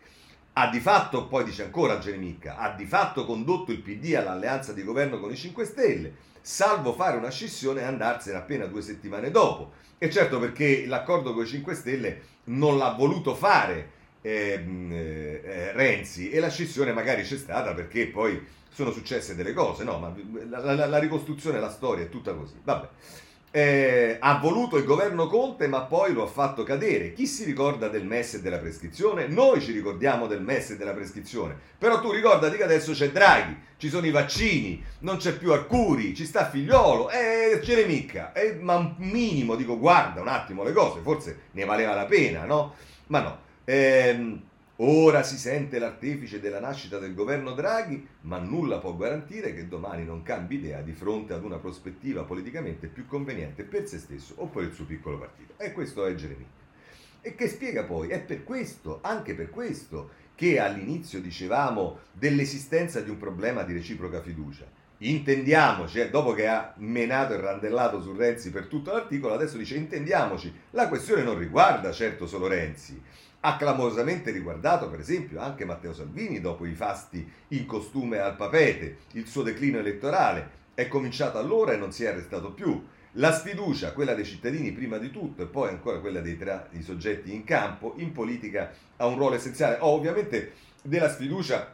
[0.56, 4.84] ha di fatto, poi dice ancora Geremicca, ha di fatto condotto il PD all'alleanza di
[4.84, 9.72] governo con i 5 Stelle, salvo fare una scissione e andarsene appena due settimane dopo.
[9.98, 13.90] E certo perché l'accordo con i 5 Stelle non l'ha voluto fare
[14.20, 19.52] ehm, eh, eh, Renzi e la scissione magari c'è stata perché poi sono successe delle
[19.52, 20.14] cose, no, ma
[20.48, 22.54] la, la, la ricostruzione, la storia è tutta così.
[22.62, 22.88] Vabbè
[23.56, 27.12] eh, ha voluto il governo Conte ma poi lo ha fatto cadere.
[27.12, 29.28] Chi si ricorda del MES e della prescrizione?
[29.28, 33.56] Noi ci ricordiamo del MES e della prescrizione, però tu ricordati che adesso c'è Draghi,
[33.76, 38.58] ci sono i vaccini, non c'è più Arcuri, ci sta Figliolo, e eh, Ceremicca, eh,
[38.60, 42.74] ma un minimo dico guarda un attimo le cose, forse ne valeva la pena, no?
[43.06, 43.38] Ma no.
[43.66, 44.42] Ehm,
[44.78, 50.04] Ora si sente l'artefice della nascita del governo Draghi, ma nulla può garantire che domani
[50.04, 54.46] non cambi idea di fronte ad una prospettiva politicamente più conveniente per se stesso o
[54.46, 55.54] per il suo piccolo partito.
[55.58, 56.46] E questo è Geremia.
[57.20, 63.10] E che spiega poi, è per questo, anche per questo, che all'inizio dicevamo dell'esistenza di
[63.10, 64.64] un problema di reciproca fiducia.
[64.98, 69.76] Intendiamoci, eh, dopo che ha menato e randellato su Renzi per tutto l'articolo, adesso dice
[69.76, 73.00] intendiamoci, la questione non riguarda certo solo Renzi,
[73.46, 78.96] ha clamorosamente riguardato per esempio anche Matteo Salvini dopo i fasti in costume al papete,
[79.12, 82.82] il suo declino elettorale, è cominciato allora e non si è arrestato più.
[83.18, 86.82] La sfiducia, quella dei cittadini prima di tutto e poi ancora quella dei, tra, dei
[86.82, 89.76] soggetti in campo, in politica ha un ruolo essenziale.
[89.80, 91.72] Oh, ovviamente della sfiducia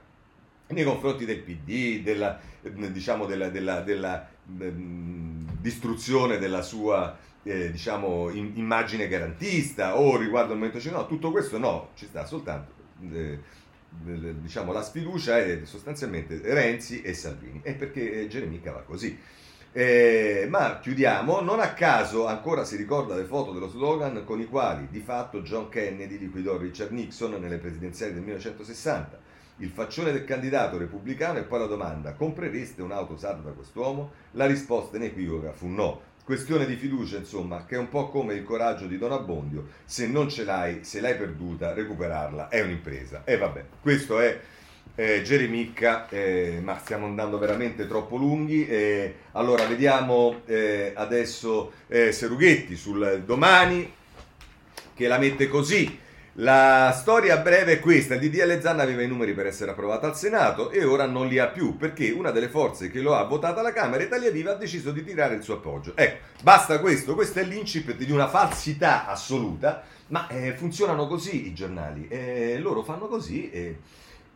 [0.66, 8.30] nei confronti del PD, della, diciamo, della, della, della mh, distruzione della sua eh, diciamo,
[8.30, 12.72] in, immagine garantista o riguardo al Movimento 5 no, tutto questo no, ci sta soltanto
[13.12, 13.38] eh,
[14.40, 19.18] diciamo, la sfiducia è sostanzialmente Renzi e Salvini, e perché Geremica va così.
[19.72, 24.46] Eh, ma chiudiamo, non a caso ancora si ricorda le foto dello slogan con i
[24.46, 29.28] quali di fatto John Kennedy liquidò Richard Nixon nelle presidenziali del 1960.
[29.58, 34.12] Il faccione del candidato repubblicano e poi la domanda: comprereste un'auto usata da quest'uomo?
[34.32, 36.08] La risposta inequivoca fu no.
[36.30, 40.06] Questione di fiducia, insomma, che è un po' come il coraggio di Don Abbondio, se
[40.06, 43.22] non ce l'hai, se l'hai perduta, recuperarla è un'impresa.
[43.24, 44.38] E vabbè, questo è
[44.94, 48.64] eh, Geremicca, eh, ma stiamo andando veramente troppo lunghi.
[48.64, 53.92] Eh, allora, vediamo eh, adesso eh, Serughetti sul domani,
[54.94, 55.98] che la mette così.
[56.34, 60.16] La storia breve è questa, il DDL Zanna aveva i numeri per essere approvato al
[60.16, 63.58] Senato e ora non li ha più perché una delle forze che lo ha votato
[63.58, 65.96] alla Camera, Italia Viva, ha deciso di tirare il suo appoggio.
[65.96, 71.52] Ecco, basta questo, questo è l'incipit di una falsità assoluta, ma eh, funzionano così i
[71.52, 73.78] giornali, eh, loro fanno così e,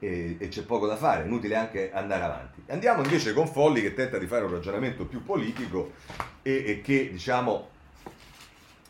[0.01, 2.61] e, e, c'è poco da fare, è inutile anche andare avanti.
[2.71, 5.93] Andiamo invece con Folli che tenta di fare un ragionamento più politico
[6.43, 7.71] e, e che diciamo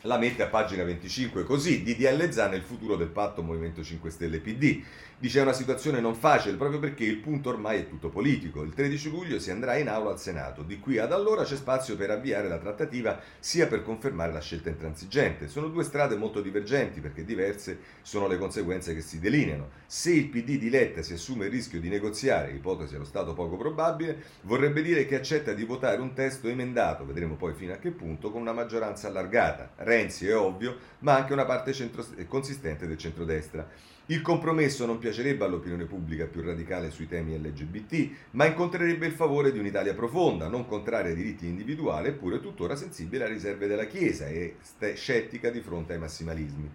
[0.05, 4.09] la mette a pagina 25 così, DDL Zan è il futuro del patto Movimento 5
[4.09, 4.81] Stelle PD.
[5.17, 8.63] Dice è una situazione non facile proprio perché il punto ormai è tutto politico.
[8.63, 10.61] Il 13 luglio si andrà in aula al Senato.
[10.61, 14.67] Di qui ad allora c'è spazio per avviare la trattativa sia per confermare la scelta
[14.67, 15.47] intransigente.
[15.47, 19.69] Sono due strade molto divergenti perché diverse sono le conseguenze che si delineano.
[19.85, 23.55] Se il PD di Letta si assume il rischio di negoziare, ipotesi allo stato poco
[23.55, 27.91] probabile, vorrebbe dire che accetta di votare un testo emendato, vedremo poi fino a che
[27.91, 29.71] punto, con una maggioranza allargata.
[29.77, 33.93] Renzi è ovvio, ma anche una parte centro- consistente del centrodestra.
[34.07, 39.51] Il compromesso non piacerebbe all'opinione pubblica più radicale sui temi LGBT, ma incontrerebbe il favore
[39.51, 44.27] di un'Italia profonda, non contraria ai diritti individuali, eppure tuttora sensibile alle riserve della Chiesa
[44.27, 44.57] e
[44.93, 46.69] scettica di fronte ai massimalismi.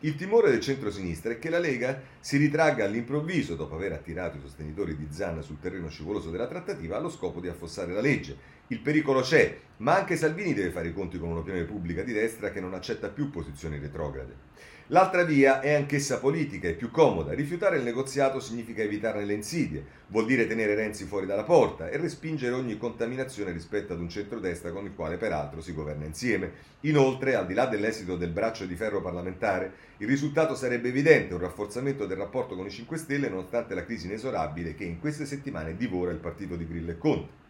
[0.00, 4.40] Il timore del centro-sinistra è che la Lega si ritragga all'improvviso, dopo aver attirato i
[4.40, 8.36] sostenitori di Zanna sul terreno scivoloso della trattativa, allo scopo di affossare la legge.
[8.66, 12.50] Il pericolo c'è, ma anche Salvini deve fare i conti con un'opinione pubblica di destra
[12.50, 14.52] che non accetta più posizioni retrograde.
[14.88, 17.32] L'altra via è anch'essa politica e più comoda.
[17.32, 21.96] Rifiutare il negoziato significa evitare le insidie, vuol dire tenere Renzi fuori dalla porta e
[21.96, 26.52] respingere ogni contaminazione rispetto ad un centrodestra con il quale peraltro si governa insieme.
[26.80, 31.40] Inoltre, al di là dell'esito del braccio di ferro parlamentare, il risultato sarebbe evidente, un
[31.40, 35.78] rafforzamento del rapporto con i 5 Stelle nonostante la crisi inesorabile che in queste settimane
[35.78, 37.43] divora il partito di Grillo e Conte.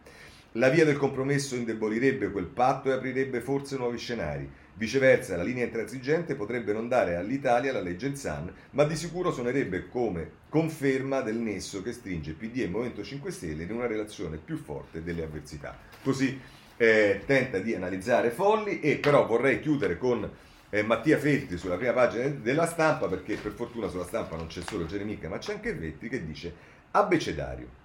[0.57, 4.49] La via del compromesso indebolirebbe quel patto e aprirebbe forse nuovi scenari.
[4.75, 9.89] Viceversa, la linea intransigente potrebbe non dare all'Italia la legge Zan, ma di sicuro suonerebbe
[9.89, 14.57] come conferma del nesso che stringe PD e Movimento 5 Stelle in una relazione più
[14.57, 15.77] forte delle avversità.
[16.01, 16.41] Così
[16.77, 20.31] eh, tenta di analizzare Folli e però vorrei chiudere con
[20.71, 24.61] eh, Mattia Feltri sulla prima pagina della stampa, perché per fortuna sulla stampa non c'è
[24.65, 26.55] solo Geremica, ma c'è anche Vetti che dice
[26.93, 27.83] Abecedario.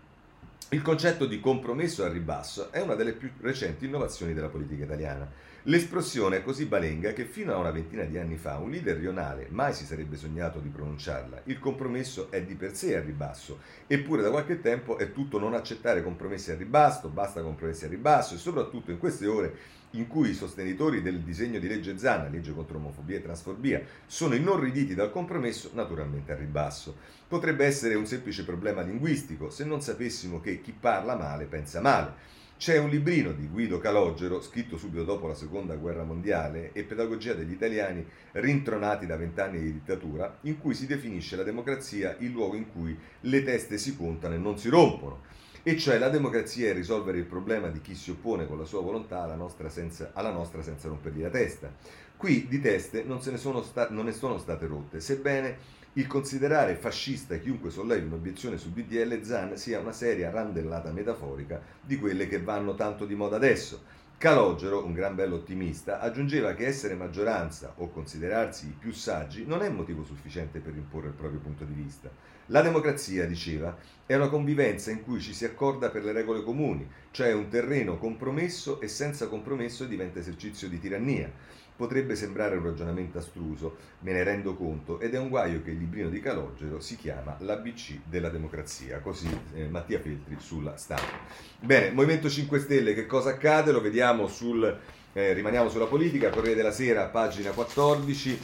[0.72, 5.28] Il concetto di compromesso al ribasso è una delle più recenti innovazioni della politica italiana.
[5.64, 9.48] L'espressione è così balenga che fino a una ventina di anni fa un leader rionale
[9.50, 11.42] mai si sarebbe sognato di pronunciarla.
[11.46, 15.54] Il compromesso è di per sé al ribasso, eppure da qualche tempo è tutto non
[15.54, 19.54] accettare compromessi al ribasso, basta compromessi al ribasso e soprattutto in queste ore
[19.92, 24.36] in cui i sostenitori del disegno di legge Zanna, legge contro omofobia e transfobia, sono
[24.36, 26.96] inorriditi dal compromesso, naturalmente al ribasso.
[27.28, 32.38] Potrebbe essere un semplice problema linguistico se non sapessimo che chi parla male pensa male.
[32.60, 37.34] C'è un librino di Guido Calogero, scritto subito dopo la seconda guerra mondiale, e Pedagogia
[37.34, 42.58] degli italiani rintronati da vent'anni di dittatura, in cui si definisce la democrazia il luogo
[42.58, 45.22] in cui le teste si contano e non si rompono.
[45.64, 48.82] E cioè la democrazia è risolvere il problema di chi si oppone con la sua
[48.82, 51.74] volontà alla nostra senza, alla nostra senza rompergli la testa.
[52.18, 57.38] Qui di teste non, ne sta, non ne sono state rotte, sebbene il considerare fascista
[57.40, 62.76] chiunque sollevi un'obiezione su DDL Zan sia una seria randellata metaforica di quelle che vanno
[62.76, 63.82] tanto di moda adesso.
[64.20, 69.64] Calogero, un gran bello ottimista, aggiungeva che essere maggioranza o considerarsi i più saggi non
[69.64, 72.12] è motivo sufficiente per imporre il proprio punto di vista.
[72.48, 73.76] La democrazia, diceva,
[74.06, 77.98] è una convivenza in cui ci si accorda per le regole comuni, cioè un terreno
[77.98, 81.32] compromesso e senza compromesso diventa esercizio di tirannia.
[81.80, 85.78] Potrebbe sembrare un ragionamento astruso, me ne rendo conto, ed è un guaio che il
[85.78, 91.20] librino di Calogero si chiama l'ABC della democrazia, così eh, Mattia Feltri sulla stampa.
[91.58, 93.72] Bene, Movimento 5 Stelle, che cosa accade?
[93.72, 94.78] Lo vediamo sul,
[95.14, 98.40] eh, rimaniamo sulla politica, Corriere della Sera, pagina 14.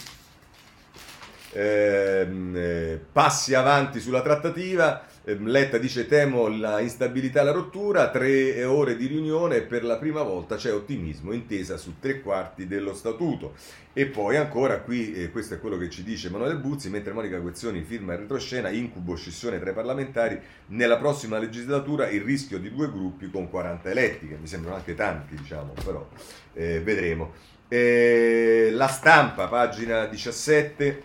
[1.51, 8.63] Ehm, eh, passi avanti sulla trattativa, Letta dice temo la instabilità e la rottura, tre
[8.63, 12.93] ore di riunione e per la prima volta c'è ottimismo, intesa su tre quarti dello
[12.93, 13.55] statuto.
[13.91, 17.39] E poi ancora qui, eh, questo è quello che ci dice Emanuele Buzzi, mentre Monica
[17.39, 22.69] Guezzoni firma in retroscena, incubo, scissione tra i parlamentari, nella prossima legislatura il rischio di
[22.69, 26.07] due gruppi con 40 eletti, che mi sembrano anche tanti, diciamo, però
[26.53, 27.33] eh, vedremo.
[27.67, 31.03] Eh, la stampa, pagina 17,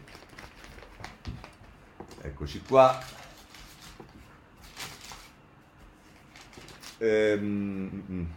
[2.21, 3.20] eccoci qua.
[7.01, 8.29] Ehm,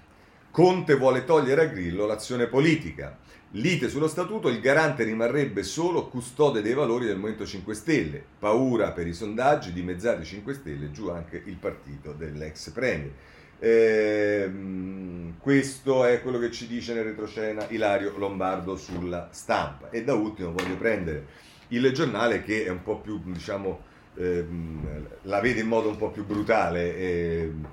[0.54, 3.18] Conte vuole togliere a Grillo l'azione politica.
[3.56, 8.24] Lite sullo statuto, il garante rimarrebbe solo custode dei valori del Movimento 5 Stelle.
[8.38, 13.12] Paura per i sondaggi, dimezzati 5 Stelle, giù anche il partito dell'ex premier.
[13.58, 19.90] Ehm, questo è quello che ci dice nel retroscena Ilario Lombardo sulla stampa.
[19.90, 21.26] E da ultimo voglio prendere
[21.70, 23.82] il giornale che è un po' più, diciamo,
[24.18, 26.96] ehm, la vede in modo un po' più brutale.
[26.96, 27.68] Ehm,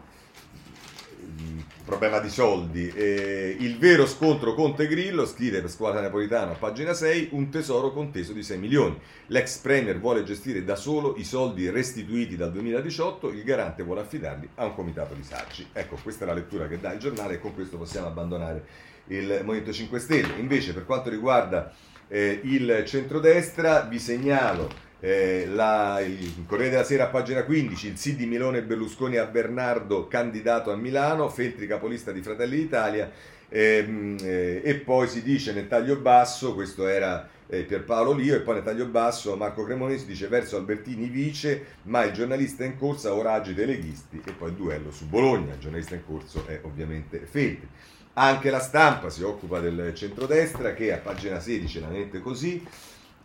[1.84, 2.88] problema di soldi.
[2.88, 8.32] Eh, il vero scontro Conte Grillo, scrive Pasquale Napolitano a pagina 6, un tesoro conteso
[8.32, 8.98] di 6 milioni.
[9.26, 14.48] L'ex Premier vuole gestire da solo i soldi restituiti dal 2018, il garante vuole affidarli
[14.54, 15.66] a un comitato di saggi.
[15.72, 18.64] Ecco, questa è la lettura che dà il giornale e con questo possiamo abbandonare
[19.08, 20.38] il Movimento 5 Stelle.
[20.38, 21.72] Invece, per quanto riguarda
[22.06, 28.16] eh, il centrodestra, vi segnalo eh, la, il Corriere della Sera pagina 15, il sì
[28.16, 33.10] di Milone e Berlusconi a Bernardo candidato a Milano, Feltri capolista di Fratelli d'Italia
[33.48, 38.40] ehm, eh, e poi si dice nel taglio basso, questo era eh, Pierpaolo Lio e
[38.40, 43.12] poi nel taglio basso Marco Cremonesi dice verso Albertini vice ma il giornalista in corsa
[43.12, 47.26] oraggi dei leghisti e poi il duello su Bologna, il giornalista in corso è ovviamente
[47.28, 47.68] Feltri.
[48.14, 52.62] Anche la stampa si occupa del centrodestra che a pagina 16 la mette così.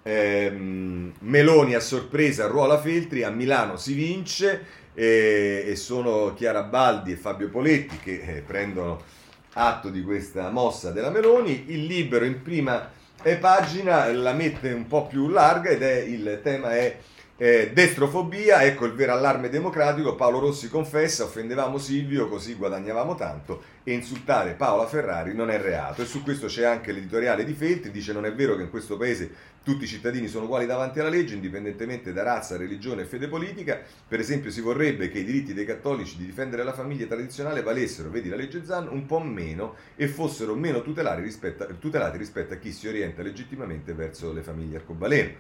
[0.08, 7.12] Ehm, Meloni a sorpresa ruola Feltri, a Milano si vince e, e sono Chiara Baldi
[7.12, 9.02] e Fabio Poletti che eh, prendono
[9.54, 11.72] atto di questa mossa della Meloni.
[11.72, 12.92] Il libero in prima
[13.24, 16.98] eh, pagina la mette un po' più larga ed è il tema è
[17.38, 23.64] eh, destrofobia, ecco il vero allarme democratico, Paolo Rossi confessa, offendevamo Silvio così guadagnavamo tanto.
[23.84, 26.04] E insultare Paola Ferrari non è reato.
[26.04, 28.98] E su questo c'è anche l'editoriale di Feltri, dice non è vero che in questo
[28.98, 33.28] paese tutti i cittadini sono uguali davanti alla legge indipendentemente da razza, religione e fede
[33.28, 37.64] politica, per esempio si vorrebbe che i diritti dei cattolici di difendere la famiglia tradizionale
[37.64, 42.54] valessero, vedi la legge Zan, un po' meno e fossero meno tutelati rispetto tutelati rispetto
[42.54, 45.32] a chi si orienta legittimamente verso le famiglie arcobaleno.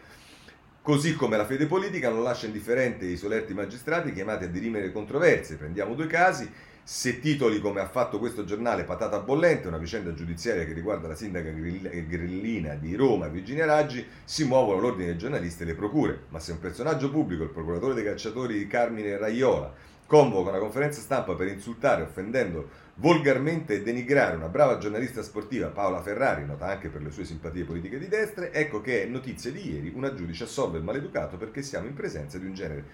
[0.81, 5.55] Così come la fede politica non lascia indifferente i solerti magistrati chiamati a dirimere controversie.
[5.55, 6.47] Prendiamo due casi.
[6.87, 11.15] Se titoli come ha fatto questo giornale Patata Bollente, una vicenda giudiziaria che riguarda la
[11.15, 16.25] sindaca grillina di Roma, Virginia Raggi, si muovono l'ordine dei giornalisti e le procure.
[16.29, 19.73] Ma se un personaggio pubblico, il procuratore dei cacciatori Carmine Raiola,
[20.05, 26.03] convoca una conferenza stampa per insultare, offendendo volgarmente e denigrare una brava giornalista sportiva Paola
[26.03, 29.73] Ferrari, nota anche per le sue simpatie politiche di destra, ecco che è notizia di
[29.73, 32.85] ieri, una giudice assolve il maleducato perché siamo in presenza di un, genere,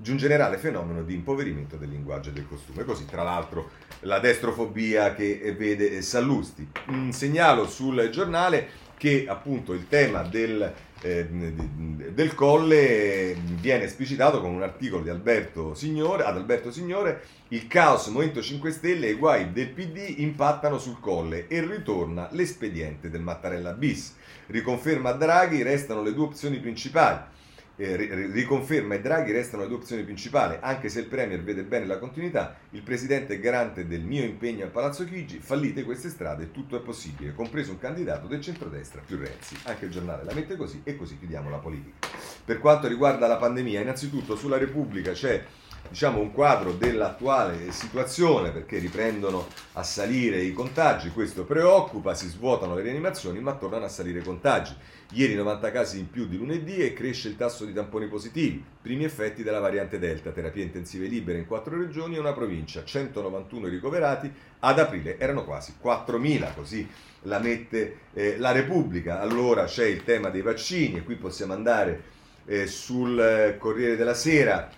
[0.00, 2.84] di un generale fenomeno di impoverimento del linguaggio e del costume.
[2.84, 3.70] Così, tra l'altro,
[4.00, 6.66] la destrofobia che vede Sallusti.
[6.88, 10.72] Un segnalo sul giornale che appunto il tema del
[11.02, 17.66] eh, del Colle viene esplicitato con un articolo di Alberto Signore, ad Alberto Signore, il
[17.66, 23.08] caos Movimento 5 Stelle e i guai del PD impattano sul Colle e ritorna l'espediente
[23.08, 24.14] del Mattarella bis.
[24.46, 27.38] Riconferma Draghi, restano le due opzioni principali
[27.80, 31.98] riconferma e Draghi restano le due opzioni principali, anche se il Premier vede bene la
[31.98, 36.76] continuità, il Presidente è garante del mio impegno al Palazzo Chigi, fallite queste strade, tutto
[36.76, 39.56] è possibile, compreso un candidato del centrodestra più Renzi.
[39.64, 42.08] Anche il giornale la mette così e così chiudiamo la politica.
[42.44, 45.42] Per quanto riguarda la pandemia, innanzitutto sulla Repubblica c'è
[45.88, 52.74] diciamo, un quadro dell'attuale situazione perché riprendono a salire i contagi, questo preoccupa, si svuotano
[52.74, 54.74] le rianimazioni ma tornano a salire i contagi.
[55.12, 59.02] Ieri 90 casi in più di lunedì e cresce il tasso di tamponi positivi, primi
[59.02, 64.32] effetti della variante Delta, terapie intensive libere in quattro regioni e una provincia, 191 ricoverati,
[64.60, 66.88] ad aprile erano quasi 4.000, così
[67.22, 69.20] la mette eh, la Repubblica.
[69.20, 72.02] Allora c'è il tema dei vaccini e qui possiamo andare
[72.46, 74.70] eh, sul eh, Corriere della Sera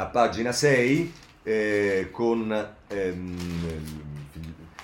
[0.00, 3.36] a pagina 6 eh, con ehm,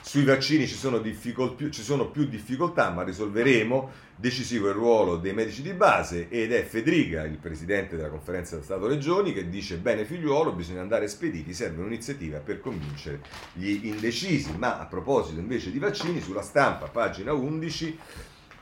[0.03, 4.05] Sui vaccini ci sono, difficol- ci sono, più difficoltà, ma risolveremo.
[4.19, 9.35] Decisivo il ruolo dei medici di base ed è Federica, il presidente della conferenza Stato-Regioni,
[9.35, 13.21] che dice bene figliuolo, bisogna andare spediti, serve un'iniziativa per convincere
[13.53, 14.57] gli indecisi.
[14.57, 17.99] Ma a proposito invece di vaccini, sulla stampa, pagina 11,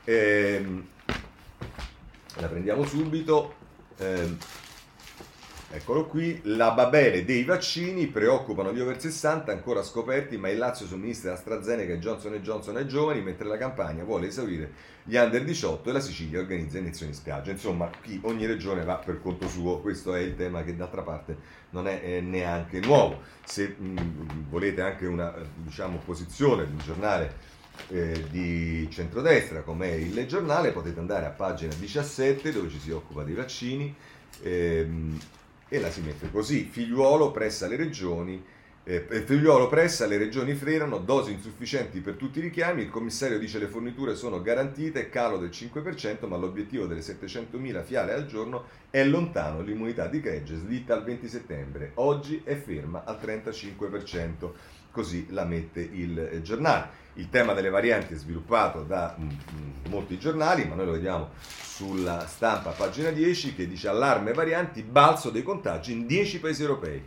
[0.03, 0.87] ehm,
[2.37, 3.53] la prendiamo subito.
[3.97, 4.37] Ehm,
[5.75, 10.85] Eccolo qui, la babele dei vaccini preoccupano gli over 60 ancora scoperti, ma il Lazio
[10.85, 14.71] somministra AstraZeneca e Johnson Johnson ai giovani, mentre la campagna vuole esaurire
[15.03, 17.51] gli under 18 e la Sicilia organizza iniezioni in spiaggia.
[17.51, 21.37] Insomma, qui ogni regione va per conto suo, questo è il tema che d'altra parte
[21.71, 23.19] non è eh, neanche nuovo.
[23.43, 27.35] Se mh, volete anche una diciamo, posizione di un giornale
[27.89, 33.23] eh, di centrodestra come il giornale, potete andare a pagina 17 dove ci si occupa
[33.23, 33.93] dei vaccini.
[34.41, 35.19] Ehm,
[35.67, 36.65] e la si mette così.
[36.65, 38.43] Figliuolo pressa le regioni,
[38.87, 43.57] eh, figliuolo pressa, le regioni frenano, dosi insufficienti per tutti i richiami, il commissario dice
[43.57, 49.03] le forniture sono garantite, calo del 5%, ma l'obiettivo delle 700.000 fiale al giorno è
[49.03, 54.51] lontano, l'immunità di gregge slitta al 20 settembre, oggi è ferma al 35%,
[54.95, 57.03] così la mette il eh, giornale.
[57.15, 61.31] Il tema delle varianti è sviluppato da mm, mm, molti giornali, ma noi lo vediamo
[61.41, 67.03] sulla stampa, pagina 10, che dice allarme varianti, balzo dei contagi in 10 paesi europei.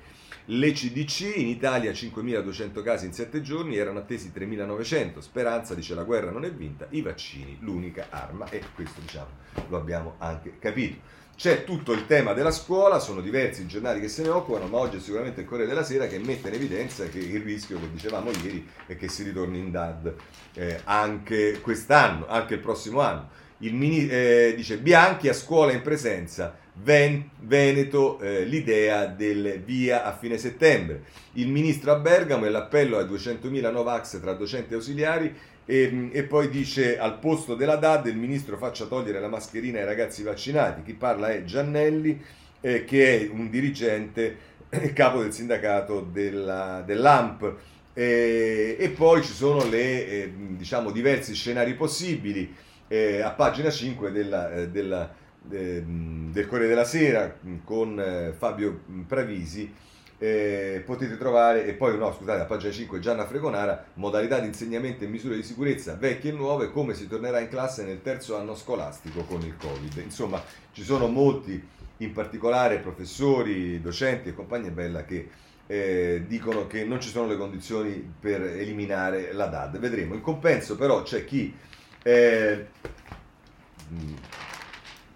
[0.51, 5.19] Le CDC in Italia 5.200 casi in 7 giorni, erano attesi 3.900.
[5.21, 9.29] Speranza dice la guerra non è vinta, i vaccini l'unica arma e questo diciamo
[9.69, 11.17] lo abbiamo anche capito.
[11.39, 14.79] C'è tutto il tema della scuola, sono diversi i giornali che se ne occupano, ma
[14.79, 17.93] oggi è sicuramente il Corriere della Sera che mette in evidenza che il rischio che
[17.93, 20.15] dicevamo ieri è che si ritorni in DAD
[20.55, 23.29] eh, anche quest'anno, anche il prossimo anno.
[23.59, 30.03] Il mini, eh, dice Bianchi a scuola in presenza, Ven- Veneto eh, l'idea del via
[30.03, 31.05] a fine settembre.
[31.35, 35.37] Il ministro a Bergamo e l'appello ai 200.000 Novax tra docenti e ausiliari
[35.71, 39.79] e, ehm, e, poi dice al posto della DAD il ministro faccia togliere la mascherina
[39.79, 40.83] ai ragazzi vaccinati.
[40.83, 42.19] Chi parla è Giannelli,
[42.63, 44.37] eh, che è un dirigente,
[44.71, 47.55] eh, capo del sindacato della, dell'AMP.
[47.93, 52.55] Eh, e poi ci sono le, eh, diciamo, diversi scenari possibili.
[52.89, 59.73] Eh, a pagina 5 della, eh, della, del Corriere della Sera con Fabio Pravisi
[60.19, 65.05] eh, potete trovare, e poi no scusate, a pagina 5 Gianna Fregonara, modalità di insegnamento
[65.05, 68.57] e misure di sicurezza vecchie e nuove, come si tornerà in classe nel terzo anno
[68.57, 69.97] scolastico con il Covid.
[69.99, 70.43] Insomma,
[70.73, 71.65] ci sono molti,
[71.99, 75.29] in particolare professori, docenti e compagnia bella che
[75.67, 79.79] eh, dicono che non ci sono le condizioni per eliminare la DAD.
[79.79, 80.15] Vedremo.
[80.15, 81.55] In compenso però c'è chi...
[82.03, 82.67] Eh,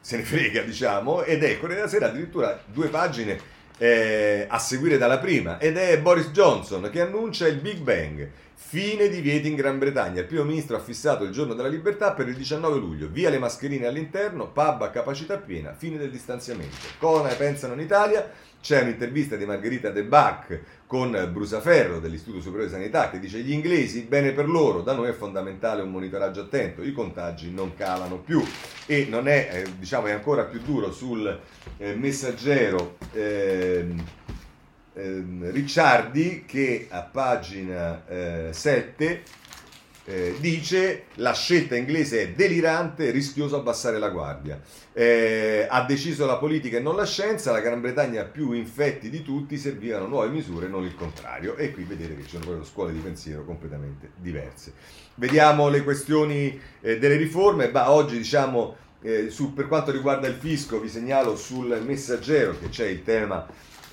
[0.00, 3.38] se ne frega, diciamo, ed Corriere della Sera addirittura due pagine
[3.82, 8.30] eh, a seguire dalla prima ed è Boris Johnson che annuncia il Big Bang.
[8.64, 10.20] Fine di vieti in Gran Bretagna.
[10.20, 13.08] Il primo ministro ha fissato il giorno della libertà per il 19 luglio.
[13.08, 16.74] Via le mascherine all'interno, pub a capacità piena, fine del distanziamento.
[16.98, 18.30] Cosa ne pensano in Italia?
[18.62, 23.52] C'è un'intervista di Margherita De Bach con Brusaferro dell'Istituto Superiore di Sanità che dice gli
[23.52, 28.20] inglesi, bene per loro, da noi è fondamentale un monitoraggio attento, i contagi non calano
[28.20, 28.42] più
[28.86, 31.40] e non è, eh, diciamo, è ancora più duro sul
[31.76, 33.86] eh, messaggero eh,
[34.94, 38.02] Ricciardi che a pagina
[38.50, 39.22] 7 eh,
[40.04, 44.60] eh, dice la scelta inglese è delirante, rischioso abbassare la guardia.
[44.92, 49.22] Eh, ha deciso la politica e non la scienza, la Gran Bretagna più infetti di
[49.22, 51.56] tutti, servivano nuove misure, non il contrario.
[51.56, 54.72] E qui vedete che ci sono proprio scuole di pensiero completamente diverse.
[55.14, 57.70] Vediamo le questioni eh, delle riforme.
[57.70, 62.68] Bah, oggi diciamo, eh, su, per quanto riguarda il fisco, vi segnalo sul messaggero che
[62.68, 63.46] c'è il tema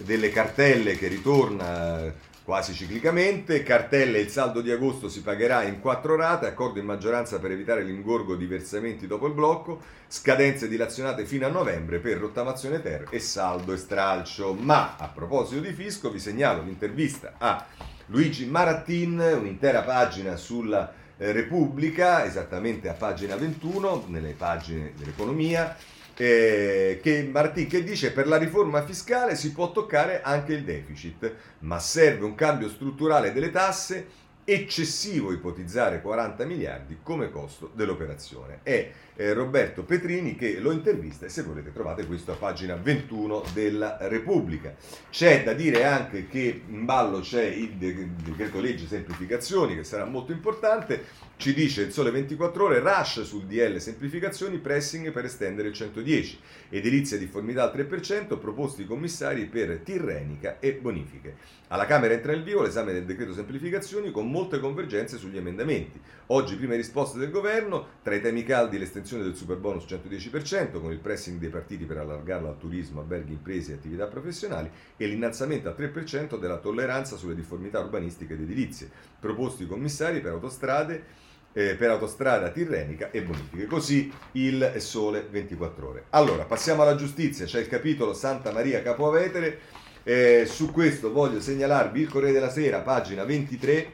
[0.04, 3.62] delle cartelle che ritorna quasi ciclicamente.
[3.62, 7.84] Cartelle, il saldo di agosto si pagherà in quattro rate, accordo in maggioranza per evitare
[7.84, 13.20] l'ingorgo di versamenti dopo il blocco, scadenze dilazionate fino a novembre per rottamazione ter e
[13.20, 14.56] saldo e stralcio.
[14.56, 17.64] Ma a proposito di fisco vi segnalo l'intervista a
[18.08, 25.78] Luigi Marattin, un'intera pagina sulla eh, Repubblica, esattamente a pagina 21, nelle pagine dell'economia
[26.22, 31.34] eh, che Martì che dice per la riforma fiscale si può toccare anche il deficit,
[31.59, 34.07] ma serve un cambio strutturale delle tasse
[34.43, 38.59] eccessivo ipotizzare 40 miliardi come costo dell'operazione.
[38.63, 43.43] È eh, Roberto Petrini che lo intervista e se volete trovate questo a pagina 21
[43.53, 44.74] della Repubblica.
[45.09, 50.32] C'è da dire anche che in ballo c'è il decreto legge semplificazioni che sarà molto
[50.32, 51.28] importante.
[51.36, 56.39] Ci dice il sole 24 ore, rush sul DL semplificazioni, pressing per estendere il 110,
[56.70, 61.36] edilizia difformità al 3%, proposti commissari per tirrenica e bonifiche.
[61.70, 65.99] Alla Camera entra nel vivo l'esame del decreto semplificazioni con molte convergenze sugli emendamenti.
[66.28, 70.91] Oggi prime risposte del governo, tra i temi caldi l'estensione del super bonus 110% con
[70.91, 75.70] il pressing dei partiti per allargarlo al turismo, alberghi, imprese e attività professionali e l'innalzamento
[75.70, 78.89] a 3% della tolleranza sulle difformità urbanistiche ed edilizie.
[79.20, 83.66] Proposti commissari per autostrade eh, per autostrada tirrenica e bonifiche.
[83.66, 86.05] Così il sole 24 ore.
[86.12, 89.60] Allora, passiamo alla giustizia, c'è il capitolo Santa Maria Capovetere.
[90.03, 93.93] Eh, su questo voglio segnalarvi il Corriere della Sera, pagina 23,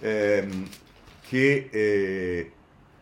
[0.00, 0.68] ehm,
[1.22, 2.52] che eh,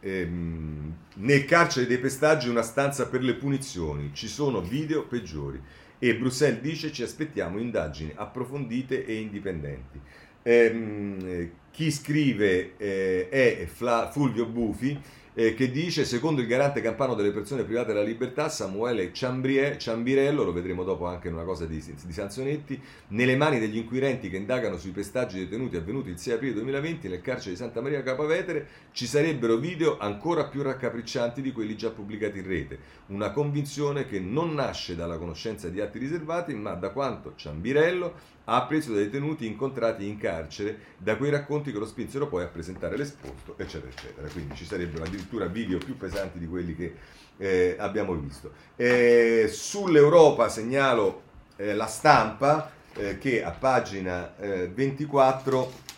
[0.00, 5.60] ehm, nel carcere dei pestaggi una stanza per le punizioni, ci sono video peggiori
[5.98, 10.00] e Bruxelles dice ci aspettiamo indagini approfondite e indipendenti.
[10.42, 14.98] Ehm, chi scrive eh, è Fla- Fulvio Bufi
[15.34, 20.42] eh, che dice secondo il garante campano delle persone private della libertà Samuele Ciambrie, Ciambirello,
[20.42, 24.36] lo vedremo dopo anche in una cosa di, di Sanzonetti, nelle mani degli inquirenti che
[24.36, 28.66] indagano sui pestaggi detenuti avvenuti il 6 aprile 2020 nel carcere di Santa Maria Capavetere
[28.92, 34.18] ci sarebbero video ancora più raccapriccianti di quelli già pubblicati in rete, una convinzione che
[34.18, 39.46] non nasce dalla conoscenza di atti riservati ma da quanto Ciambirello ha appreso dai detenuti
[39.46, 44.26] incontrati in carcere da quei racconti che lo spinsero poi a presentare l'esposto, eccetera, eccetera.
[44.28, 46.94] Quindi ci sarebbero addirittura video più pesanti di quelli che
[47.36, 48.52] eh, abbiamo visto.
[48.74, 51.22] Eh, sull'Europa segnalo
[51.56, 55.89] eh, la stampa eh, che a pagina 24 eh,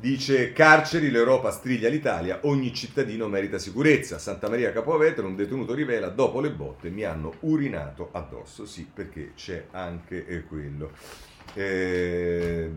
[0.00, 4.20] Dice carceri, l'Europa striglia l'Italia, ogni cittadino merita sicurezza.
[4.20, 8.64] Santa Maria Capovetere, un detenuto rivela, dopo le botte mi hanno urinato addosso.
[8.64, 10.92] Sì, perché c'è anche eh, quello.
[11.52, 12.70] Eh,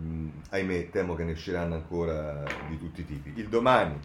[0.49, 3.33] ahimè, temo che ne usciranno ancora di tutti i tipi.
[3.35, 3.99] Il domani,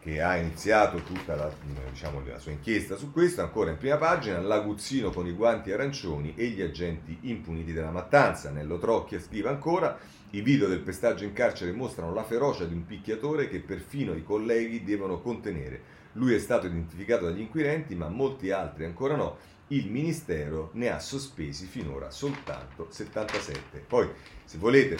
[0.00, 1.52] che ha iniziato tutta la,
[1.90, 6.32] diciamo, la sua inchiesta su questo, ancora in prima pagina, l'aguzzino con i guanti arancioni
[6.34, 8.48] e gli agenti impuniti della mattanza.
[8.48, 9.98] Nello Trocchia scrive ancora
[10.34, 14.24] i video del pestaggio in carcere mostrano la ferocia di un picchiatore che perfino i
[14.24, 16.02] colleghi devono contenere.
[16.14, 19.36] Lui è stato identificato dagli inquirenti, ma molti altri ancora no.
[19.68, 23.84] Il Ministero ne ha sospesi finora soltanto 77.
[23.86, 24.08] Poi,
[24.44, 24.98] se volete,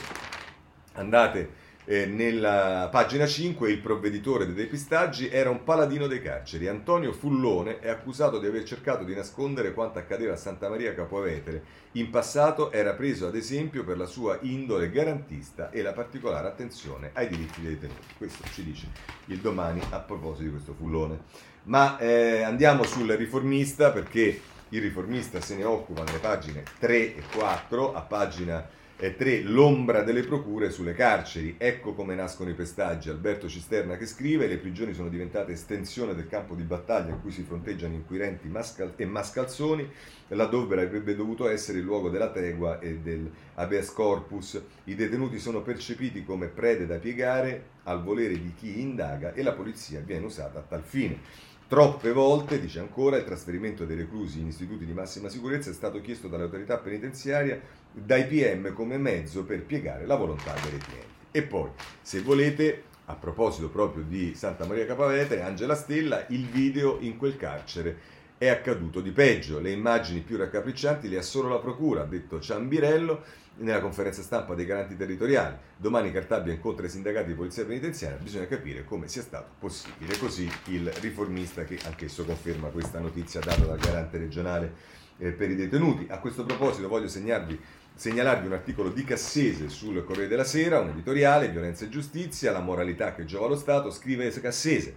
[0.92, 6.66] andate eh, nella pagina 5 il provveditore dei depistaggi era un paladino dei carceri.
[6.66, 11.82] Antonio Fullone è accusato di aver cercato di nascondere quanto accadeva a Santa Maria Capovetere.
[11.92, 17.10] In passato era preso ad esempio per la sua indole garantista e la particolare attenzione
[17.12, 18.14] ai diritti dei detenuti.
[18.16, 18.86] Questo ci dice
[19.26, 21.52] il domani a proposito di questo Fullone.
[21.64, 27.22] Ma eh, andiamo sul riformista perché il riformista se ne occupa nelle pagine 3 e
[27.34, 28.66] 4, a pagina
[28.96, 29.42] 3.
[29.42, 31.56] L'ombra delle procure sulle carceri.
[31.58, 33.10] Ecco come nascono i pestaggi.
[33.10, 37.32] Alberto Cisterna che scrive: Le prigioni sono diventate estensione del campo di battaglia in cui
[37.32, 39.90] si fronteggiano inquirenti mascal- e mascalzoni,
[40.28, 44.62] laddove avrebbe dovuto essere il luogo della tregua e del habeas corpus.
[44.84, 49.52] I detenuti sono percepiti come prede da piegare al volere di chi indaga e la
[49.52, 51.52] polizia viene usata a tal fine.
[51.66, 56.00] Troppe volte, dice ancora, il trasferimento dei reclusi in istituti di massima sicurezza è stato
[56.02, 57.58] chiesto dall'autorità penitenziaria
[57.94, 61.12] dai PM come mezzo per piegare la volontà dei clienti.
[61.30, 61.70] E poi,
[62.02, 67.36] se volete, a proposito proprio di Santa Maria Capavetere, Angela Stella, il video in quel
[67.36, 69.60] carcere è accaduto di peggio.
[69.60, 74.54] Le immagini più raccapriccianti le ha solo la procura, ha detto Ciambirello nella conferenza stampa
[74.54, 75.56] dei garanti territoriali.
[75.76, 80.18] Domani Cartabia incontra i sindacati di polizia penitenziaria, bisogna capire come sia stato possibile.
[80.18, 84.72] Così il riformista che anch'esso conferma questa notizia data dal garante regionale
[85.18, 86.06] eh, per i detenuti.
[86.10, 87.58] A questo proposito voglio segnarvi
[87.94, 92.60] segnalarvi un articolo di Cassese sul Corriere della Sera, un editoriale, violenza e giustizia, la
[92.60, 94.96] moralità che giova allo Stato, scrive Cassese.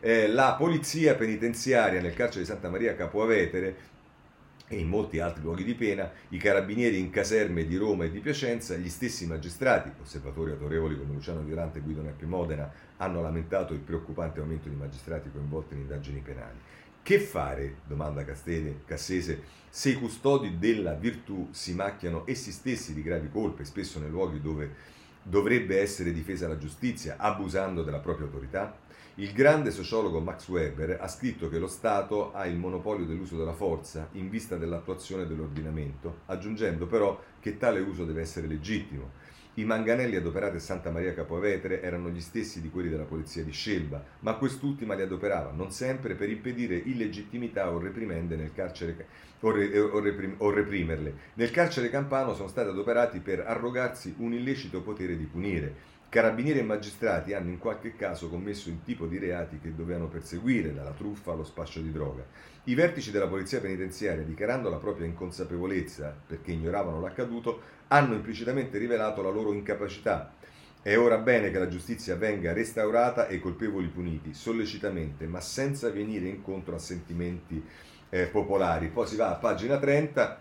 [0.00, 3.94] Eh, la polizia penitenziaria nel carcere di Santa Maria Capoavetere
[4.68, 8.18] e in molti altri luoghi di pena, i carabinieri in caserme di Roma e di
[8.18, 13.74] Piacenza, gli stessi magistrati, osservatori autorevoli come Luciano Violante e Guido Neppi Modena, hanno lamentato
[13.74, 16.58] il preoccupante aumento di magistrati coinvolti in indagini penali.
[17.06, 19.40] Che fare, domanda Castede, Cassese,
[19.70, 24.40] se i custodi della virtù si macchiano essi stessi di gravi colpe, spesso nei luoghi
[24.40, 24.74] dove
[25.22, 28.76] dovrebbe essere difesa la giustizia, abusando della propria autorità?
[29.18, 33.52] Il grande sociologo Max Weber ha scritto che lo Stato ha il monopolio dell'uso della
[33.54, 39.12] forza in vista dell'attuazione dell'ordinamento, aggiungendo però che tale uso deve essere legittimo.
[39.58, 43.52] I manganelli adoperati a Santa Maria Capovetere erano gli stessi di quelli della polizia di
[43.52, 49.06] Scelba, ma quest'ultima li adoperava non sempre per impedire illegittimità o reprimende nel carcere
[49.40, 51.14] o, re, o, reprim, o reprimerle.
[51.34, 55.74] Nel carcere campano sono stati adoperati per arrogarsi un illecito potere di punire.
[56.08, 60.72] Carabinieri e magistrati hanno in qualche caso commesso il tipo di reati che dovevano perseguire,
[60.72, 62.24] dalla truffa allo spaccio di droga.
[62.64, 69.20] I vertici della polizia penitenziaria, dichiarando la propria inconsapevolezza perché ignoravano l'accaduto, hanno implicitamente rivelato
[69.20, 70.32] la loro incapacità.
[70.80, 75.90] È ora bene che la giustizia venga restaurata e i colpevoli puniti, sollecitamente, ma senza
[75.90, 77.62] venire incontro a sentimenti
[78.08, 78.88] eh, popolari.
[78.88, 80.40] Poi si va a pagina 30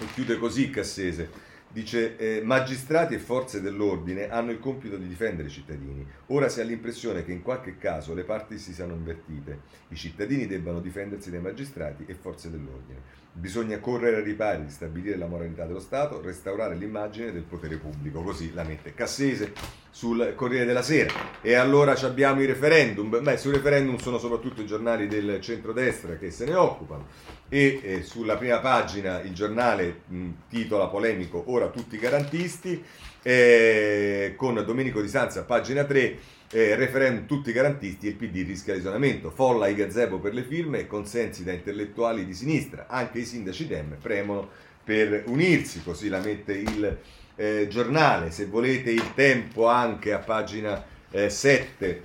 [0.00, 1.49] e chiude così Cassese.
[1.72, 6.04] Dice, eh, magistrati e forze dell'ordine hanno il compito di difendere i cittadini.
[6.26, 9.60] Ora si ha l'impressione che in qualche caso le parti si siano invertite.
[9.88, 13.18] I cittadini debbano difendersi dai magistrati e forze dell'ordine.
[13.32, 18.20] Bisogna correre ai ripari stabilire la moralità dello Stato, restaurare l'immagine del potere pubblico.
[18.22, 19.52] Così la mette Cassese
[19.90, 21.40] sul Corriere della Sera.
[21.40, 23.22] E allora abbiamo i referendum.
[23.22, 27.06] Beh, sui referendum sono soprattutto i giornali del centrodestra che se ne occupano.
[27.48, 32.82] E eh, sulla prima pagina il giornale mh, titola polemico Ora tutti garantisti,
[33.22, 36.18] eh, con Domenico Di Sanza, pagina 3
[36.52, 39.30] eh, referendum tutti garantisti e il PD rischia l'isolamento.
[39.30, 42.86] Folla i gazebo per le firme e consensi da intellettuali di sinistra.
[42.88, 44.48] Anche i sindaci Dem premono
[44.82, 46.98] per unirsi, così la mette il
[47.36, 48.30] eh, giornale.
[48.30, 52.04] Se volete il tempo anche a pagina eh, 7,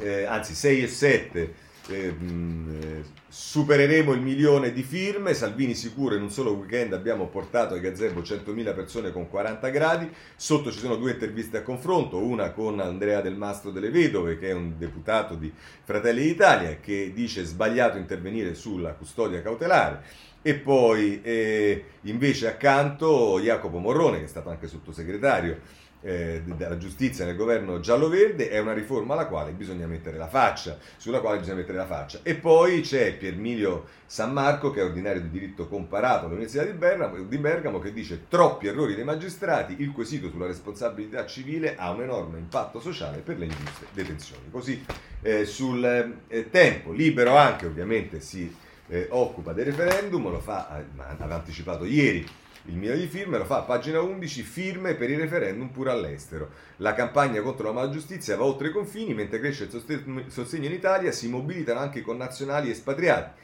[0.00, 1.54] eh, anzi 6 e 7
[1.88, 3.02] Ehm,
[3.34, 8.20] supereremo il milione di firme, Salvini sicuro in un solo weekend abbiamo portato ai gazebo
[8.20, 13.22] 100.000 persone con 40 gradi, sotto ci sono due interviste a confronto, una con Andrea
[13.22, 15.50] Del Mastro delle Vedove che è un deputato di
[15.82, 20.02] Fratelli d'Italia che dice sbagliato intervenire sulla custodia cautelare.
[20.42, 25.58] E poi eh, invece accanto Jacopo Morrone che è stato anche sottosegretario
[26.02, 30.78] eh, della giustizia nel governo giallo-verde è una riforma alla quale bisogna mettere la faccia,
[30.96, 32.20] sulla quale bisogna mettere la faccia.
[32.22, 37.22] E poi c'è Piermilio San Marco, che è ordinario di diritto comparato all'Università di Bergamo,
[37.22, 42.02] di Bergamo, che dice troppi errori dei magistrati, il quesito sulla responsabilità civile ha un
[42.02, 44.50] enorme impatto sociale per le ingiuste detenzioni.
[44.50, 44.84] Così
[45.22, 45.84] eh, sul
[46.28, 48.54] eh, tempo libero anche ovviamente si
[48.88, 50.84] eh, occupa del referendum, lo fa, eh,
[51.18, 52.26] aveva anticipato ieri
[52.66, 56.50] il milione di firme lo fa a pagina 11, firme per il referendum pure all'estero.
[56.76, 61.10] La campagna contro la malgiustizia va oltre i confini, mentre cresce il sostegno in Italia,
[61.10, 63.40] si mobilitano anche i connazionali espatriati.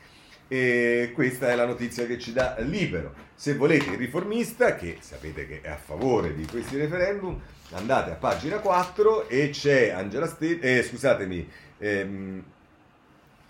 [0.50, 3.12] E questa è la notizia che ci dà libero.
[3.34, 7.38] Se volete il riformista, che sapete che è a favore di questi referendum,
[7.72, 11.48] andate a pagina 4 e c'è Angela Stella, eh, scusatemi,
[11.78, 12.44] ehm,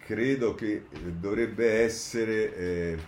[0.04, 2.56] credo che dovrebbe essere...
[2.56, 2.98] Eh,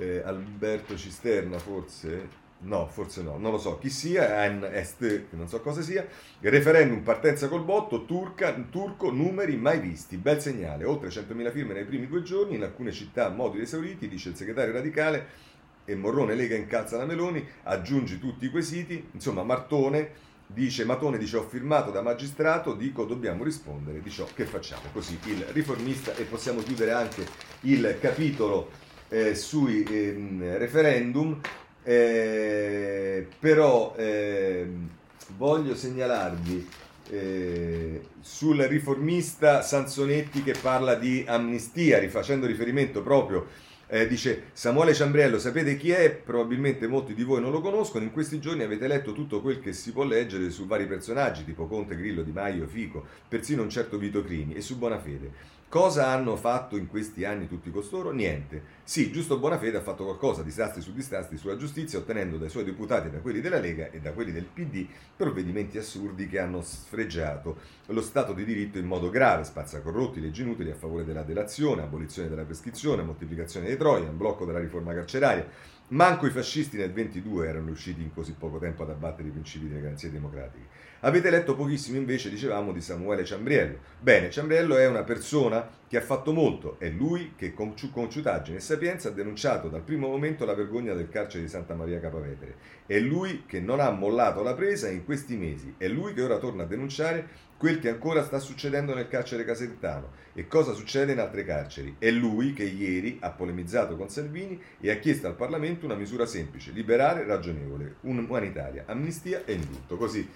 [0.00, 2.28] eh, Alberto Cisterna forse,
[2.60, 3.78] no, forse no, non lo so.
[3.78, 6.06] Chi sia, Est, non so cosa sia,
[6.40, 11.84] referendum partenza col botto, turca, turco, numeri mai visti, bel segnale, oltre 100.000 firme nei
[11.84, 15.48] primi due giorni, in alcune città moduli esauriti, dice il segretario radicale,
[15.84, 21.36] e Morrone Lega incalza la Meloni, aggiungi tutti i quesiti, insomma Martone dice Matone dice
[21.36, 26.24] ho firmato da magistrato, dico dobbiamo rispondere di ciò che facciamo, così il riformista e
[26.24, 27.24] possiamo chiudere anche
[27.62, 31.38] il capitolo eh, sui eh, referendum,
[31.82, 34.88] eh, però ehm,
[35.36, 36.68] voglio segnalarvi
[37.10, 45.40] eh, sul riformista Sansonetti che parla di amnistia, rifacendo riferimento proprio eh, dice Samuele Ciambriello,
[45.40, 46.12] sapete chi è?
[46.12, 48.04] Probabilmente molti di voi non lo conoscono.
[48.04, 51.66] In questi giorni avete letto tutto quel che si può leggere su vari personaggi, tipo
[51.66, 55.58] Conte, Grillo, Di Maio, Fico, persino un certo Vito Crimi e su Bonafede.
[55.70, 58.10] Cosa hanno fatto in questi anni tutti costoro?
[58.10, 58.60] Niente.
[58.82, 63.08] Sì, giusto Bonafede ha fatto qualcosa, disastri su disastri sulla giustizia, ottenendo dai suoi deputati
[63.08, 68.02] da quelli della Lega e da quelli del PD provvedimenti assurdi che hanno sfregiato lo
[68.02, 72.42] Stato di diritto in modo grave, spazzacorrotti, leggi inutili a favore della delazione, abolizione della
[72.42, 75.46] prescrizione, moltiplicazione dei troia, blocco della riforma carceraria.
[75.90, 79.68] Manco i fascisti nel 22 erano riusciti in così poco tempo ad abbattere i principi
[79.68, 80.66] delle garanzie democratiche.
[81.02, 83.78] Avete letto pochissimo invece, dicevamo, di Samuele Ciambriello.
[83.98, 86.78] Bene, Ciambriello è una persona che ha fatto molto.
[86.78, 91.08] È lui che con ciutaggine e sapienza ha denunciato dal primo momento la vergogna del
[91.08, 92.54] carcere di Santa Maria Capavetere.
[92.84, 95.74] È lui che non ha mollato la presa in questi mesi.
[95.78, 100.12] È lui che ora torna a denunciare quel che ancora sta succedendo nel carcere casertano
[100.32, 101.96] e cosa succede in altre carceri.
[101.98, 106.24] È lui che ieri ha polemizzato con Salvini e ha chiesto al Parlamento una misura
[106.24, 109.98] semplice, liberare, ragionevole, umanitaria, amnistia e indulto.
[109.98, 110.26] Così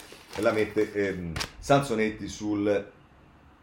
[0.41, 2.93] la mette ehm, Sansonetti sul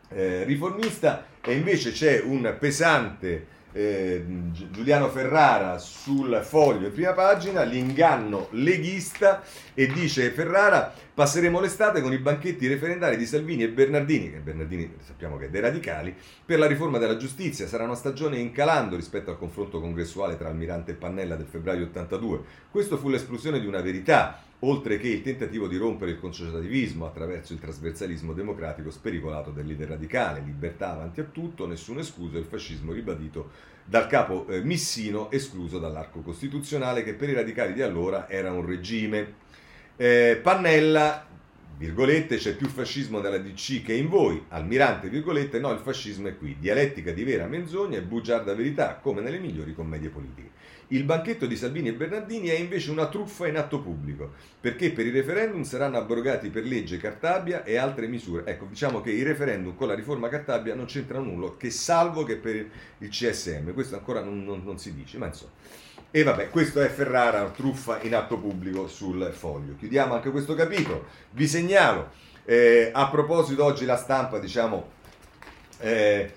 [0.10, 4.24] eh, riformista e invece c'è un pesante eh,
[4.72, 9.42] Giuliano Ferrara sul foglio in prima pagina, l'inganno leghista
[9.74, 14.96] e dice Ferrara passeremo l'estate con i banchetti referendari di Salvini e Bernardini, che Bernardini
[15.02, 16.16] sappiamo che è dei radicali,
[16.46, 17.68] per la riforma della giustizia.
[17.68, 22.40] Sarà una stagione incalando rispetto al confronto congressuale tra Almirante e Pannella del febbraio 82.
[22.70, 27.54] Questo fu l'esplosione di una verità oltre che il tentativo di rompere il consociativismo attraverso
[27.54, 33.52] il trasversalismo democratico spericolato dell'idea radicale, libertà avanti a tutto, nessuno escluso, il fascismo ribadito
[33.86, 38.66] dal capo eh, Missino, escluso dall'arco costituzionale, che per i radicali di allora era un
[38.66, 39.34] regime.
[39.96, 41.28] Eh, Pannella
[41.78, 46.38] virgolette, c'è più fascismo nella DC che in voi, almirante, virgolette, no, il fascismo è
[46.38, 50.51] qui, dialettica di vera menzogna e bugiarda verità, come nelle migliori commedie politiche.
[50.92, 55.06] Il banchetto di Salvini e Bernardini è invece una truffa in atto pubblico, perché per
[55.06, 58.44] i referendum saranno abrogati per legge Cartabia e altre misure.
[58.46, 62.36] Ecco, diciamo che i referendum con la riforma Cartabia non c'entrano nulla, che salvo che
[62.36, 65.52] per il CSM, questo ancora non, non, non si dice, ma insomma.
[66.12, 69.76] E vabbè, questo è Ferrara, truffa in atto pubblico sul foglio.
[69.78, 71.06] Chiudiamo anche questo capitolo.
[71.30, 72.10] Vi segnalo,
[72.44, 74.90] eh, a proposito oggi la stampa, diciamo,
[75.80, 76.34] eh,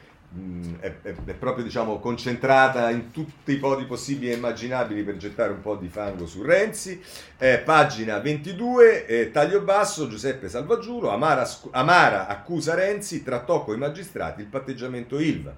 [0.81, 5.53] è, è, è, proprio diciamo, concentrata in tutti i modi possibili e immaginabili per gettare
[5.53, 7.01] un po' di fango su Renzi.
[7.39, 13.79] Eh, pagina 22, eh, taglio basso, Giuseppe Salvaggiulo, Amara, Amara accusa Renzi, trattò con i
[13.79, 15.55] magistrati il patteggiamento Ilva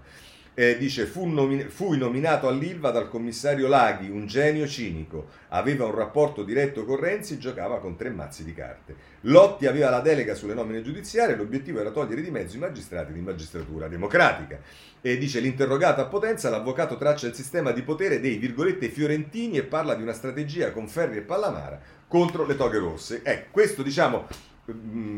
[0.58, 5.94] eh, dice fu nomin- fui nominato all'Ilva dal commissario Laghi, un genio cinico, aveva un
[5.94, 8.94] rapporto diretto con Renzi, giocava con tre mazzi di carte.
[9.22, 13.20] Lotti aveva la delega sulle nomine giudiziarie, l'obiettivo era togliere di mezzo i magistrati di
[13.20, 14.58] magistratura democratica.
[15.02, 19.62] E dice l'interrogato a Potenza, l'avvocato traccia il sistema di potere dei virgolette fiorentini e
[19.62, 21.78] parla di una strategia con Ferri e Pallamara
[22.08, 23.20] contro le toghe rosse.
[23.22, 24.26] Ecco, questo diciamo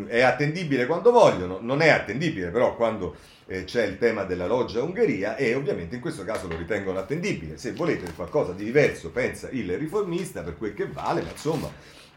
[0.06, 4.82] è attendibile quando vogliono, non è attendibile però quando eh, c'è il tema della loggia
[4.82, 7.56] Ungheria e ovviamente in questo caso lo ritengono attendibile.
[7.56, 11.70] Se volete qualcosa di diverso, pensa il riformista per quel che vale, ma insomma.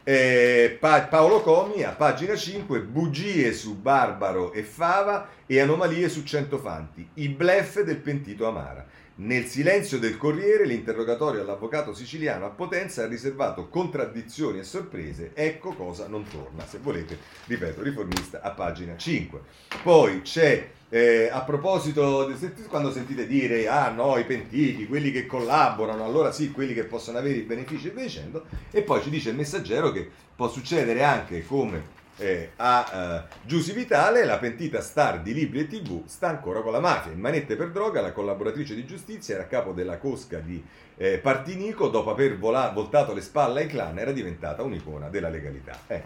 [0.04, 6.24] Eh, pa- Paolo Comi a pagina 5 bugie su Barbaro e Fava e anomalie su
[6.24, 8.84] Centofanti i blef del pentito Amara
[9.16, 15.32] nel silenzio del Corriere l'interrogatorio all'avvocato siciliano a Potenza ha riservato contraddizioni e sorprese.
[15.34, 19.40] Ecco cosa non torna se volete ripeto riformista a pagina 5
[19.82, 22.30] poi c'è eh, a proposito,
[22.68, 27.18] quando sentite dire, ah no, i pentiti, quelli che collaborano, allora sì, quelli che possono
[27.18, 31.02] avere i benefici e via dicendo, e poi ci dice il messaggero che può succedere
[31.02, 36.28] anche come eh, a uh, Giusy Vitale, la pentita star di libri e tv, sta
[36.28, 37.12] ancora con la mafia.
[37.12, 40.62] In manette per droga, la collaboratrice di giustizia era capo della cosca di
[40.96, 45.80] eh, Partinico, dopo aver vola- voltato le spalle ai clan, era diventata un'icona della legalità.
[45.86, 46.02] Eh,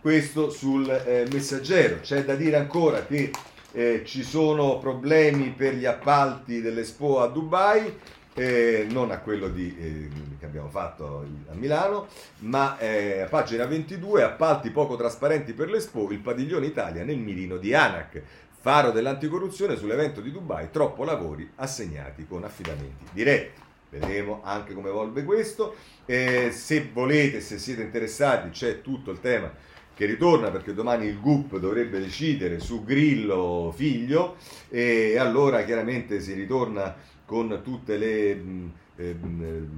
[0.00, 2.00] questo sul eh, messaggero.
[2.00, 3.30] C'è da dire ancora che
[3.72, 7.92] eh, ci sono problemi per gli appalti dell'Expo a Dubai,
[8.36, 10.08] eh, non a quello di, eh,
[10.38, 12.06] che abbiamo fatto a Milano,
[12.40, 17.56] ma eh, a pagina 22, appalti poco trasparenti per l'Expo, il padiglione Italia nel mirino
[17.56, 18.22] di ANAC,
[18.60, 23.60] faro dell'anticorruzione sull'evento di Dubai, troppo lavori assegnati con affidamenti diretti.
[23.88, 25.74] Vedremo anche come evolve questo.
[26.04, 29.50] Eh, se volete, se siete interessati, c'è tutto il tema
[29.94, 34.36] che ritorna perché domani il GUP dovrebbe decidere su Grillo figlio
[34.68, 36.94] e allora chiaramente si ritorna
[37.26, 38.34] con tutte le...
[38.34, 39.68] Mh, eh, mh,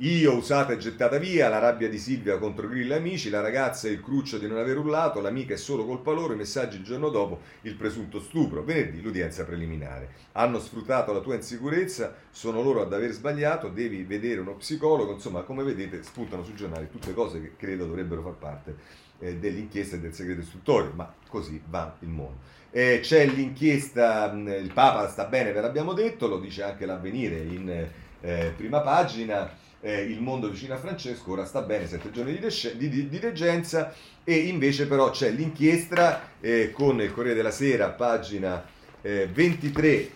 [0.00, 3.88] io usata e gettata via, la rabbia di Silvia contro Grillo e amici, la ragazza
[3.88, 6.84] e il cruccio di non aver urlato, l'amica è solo colpa loro, i messaggi il
[6.84, 10.10] giorno dopo, il presunto stupro, venerdì l'udienza preliminare.
[10.32, 15.42] Hanno sfruttato la tua insicurezza, sono loro ad aver sbagliato, devi vedere uno psicologo, insomma
[15.42, 18.76] come vedete spuntano sui giornali tutte cose che credo dovrebbero far parte
[19.20, 22.38] eh, dell'inchiesta del segreto istruttorio, ma così va il mondo.
[22.70, 27.86] Eh, c'è l'inchiesta, il Papa sta bene, ve l'abbiamo detto, lo dice anche l'avvenire in
[28.20, 29.50] eh, prima pagina
[29.80, 33.08] eh, il mondo vicino a Francesco, ora sta bene, sette giorni di, desce- di, di,
[33.08, 33.94] di reggenza
[34.24, 38.64] e invece però c'è l'inchiesta eh, con il Corriere della Sera, pagina
[39.00, 40.10] eh, 23,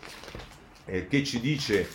[0.84, 1.88] eh, che ci dice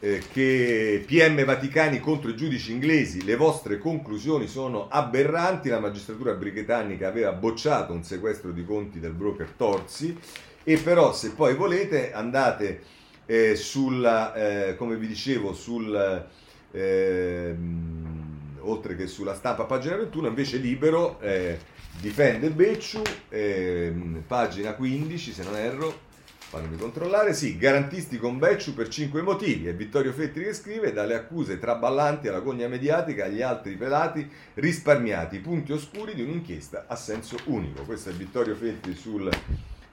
[0.00, 6.32] eh, che PM Vaticani contro i giudici inglesi, le vostre conclusioni sono aberranti, la magistratura
[6.34, 10.18] britannica aveva bocciato un sequestro di conti del broker Torsi
[10.64, 12.82] e però se poi volete andate
[13.26, 16.28] eh, sulla, come vi dicevo, sul
[16.72, 21.58] ehm, oltre che sulla stampa pagina 21 invece Libero eh,
[22.00, 26.08] difende Becciu ehm, pagina 15 se non erro
[26.50, 27.32] fatemi controllare.
[27.32, 29.68] Sì, garantisti con Becciu per cinque motivi.
[29.68, 35.38] È Vittorio Fettri che scrive dalle accuse traballanti alla gogna mediatica agli altri pelati risparmiati
[35.38, 37.84] punti oscuri di un'inchiesta a senso unico.
[37.84, 39.30] Questo è Vittorio Fettri sul,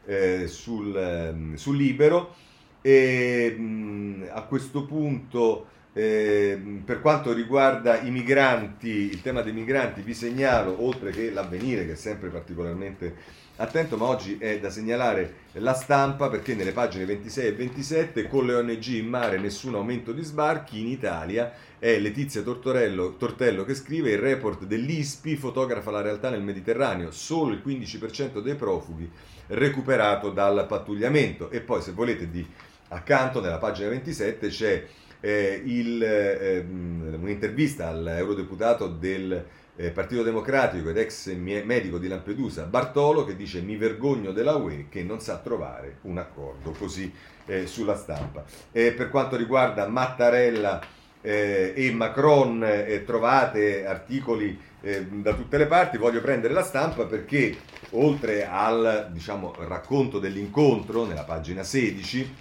[0.05, 2.33] eh, sul, eh, sul Libero.
[2.81, 10.01] E mh, a questo punto eh, per quanto riguarda i migranti, il tema dei migranti,
[10.01, 15.45] vi segnalo, oltre che l'avvenire che è sempre particolarmente attento, ma oggi è da segnalare
[15.53, 20.11] la stampa perché nelle pagine 26 e 27 con le ONG in mare nessun aumento
[20.11, 26.01] di sbarchi in Italia è Letizia Tortorello, Tortello che scrive il report dell'ISPI fotografa la
[26.01, 29.09] realtà nel Mediterraneo, solo il 15% dei profughi
[29.47, 31.49] recuperato dal pattugliamento.
[31.49, 32.45] E poi se volete di
[32.89, 34.85] accanto nella pagina 27 c'è
[35.19, 39.45] eh, il, eh, un'intervista all'eurodeputato del
[39.75, 44.87] eh, Partito Democratico ed ex medico di Lampedusa Bartolo che dice mi vergogno della UE
[44.89, 47.11] che non sa trovare un accordo così
[47.45, 48.43] eh, sulla stampa.
[48.71, 50.81] per quanto riguarda Mattarella
[51.21, 57.05] eh, e Macron eh, trovate articoli eh, da tutte le parti, voglio prendere la stampa
[57.05, 57.57] perché
[57.91, 62.35] oltre al diciamo, racconto dell'incontro nella pagina 16,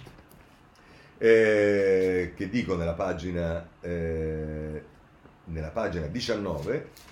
[1.17, 4.83] eh, che dico nella pagina, eh,
[5.45, 7.05] nella pagina 19,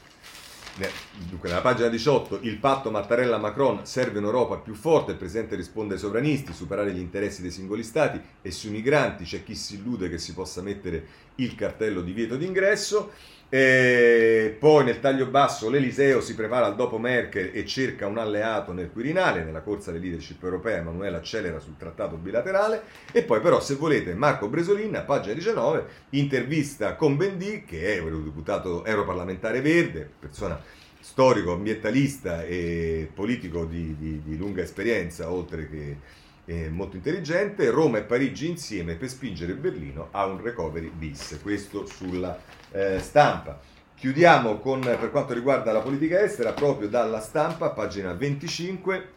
[1.30, 6.00] Dunque, nella pagina 18, il patto Mattarella-Macron serve un'Europa più forte, il Presidente risponde ai
[6.02, 10.18] sovranisti, superare gli interessi dei singoli Stati e sui migranti c'è chi si illude che
[10.18, 13.12] si possa mettere il cartello di vieto d'ingresso.
[13.48, 18.74] E poi nel taglio basso l'Eliseo si prepara al dopo Merkel e cerca un alleato
[18.74, 22.82] nel Quirinale, nella corsa alle leadership europee Emanuele accelera sul trattato bilaterale.
[23.12, 27.98] E poi però se volete Marco Bresolin a pagina 19 intervista con Bendì che è
[27.98, 30.60] eurodeputato europarlamentare verde, persona
[31.00, 35.98] storico, ambientalista e politico di, di, di lunga esperienza oltre che
[36.46, 41.86] eh, molto intelligente, Roma e Parigi insieme per spingere Berlino a un recovery bis, questo
[41.86, 42.40] sulla
[42.72, 43.60] eh, stampa.
[43.96, 49.14] Chiudiamo con, per quanto riguarda la politica estera, proprio dalla stampa, pagina 25,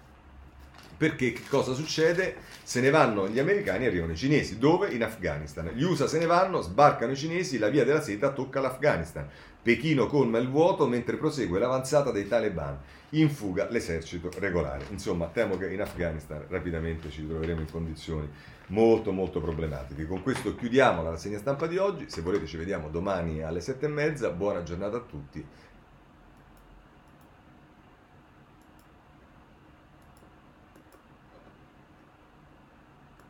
[0.96, 2.36] perché cosa succede?
[2.62, 4.58] Se ne vanno gli americani e arrivano i cinesi.
[4.58, 4.88] Dove?
[4.90, 5.70] In Afghanistan.
[5.74, 9.28] Gli USA se ne vanno, sbarcano i cinesi, la via della seta tocca l'Afghanistan.
[9.68, 12.78] Pechino colma il vuoto mentre prosegue l'avanzata dei talebani
[13.10, 14.86] in fuga l'esercito regolare.
[14.92, 18.26] Insomma, temo che in Afghanistan rapidamente ci troveremo in condizioni
[18.68, 20.06] molto molto problematiche.
[20.06, 23.84] Con questo chiudiamo la rassegna stampa di oggi, se volete ci vediamo domani alle sette
[23.84, 25.44] e mezza, buona giornata a tutti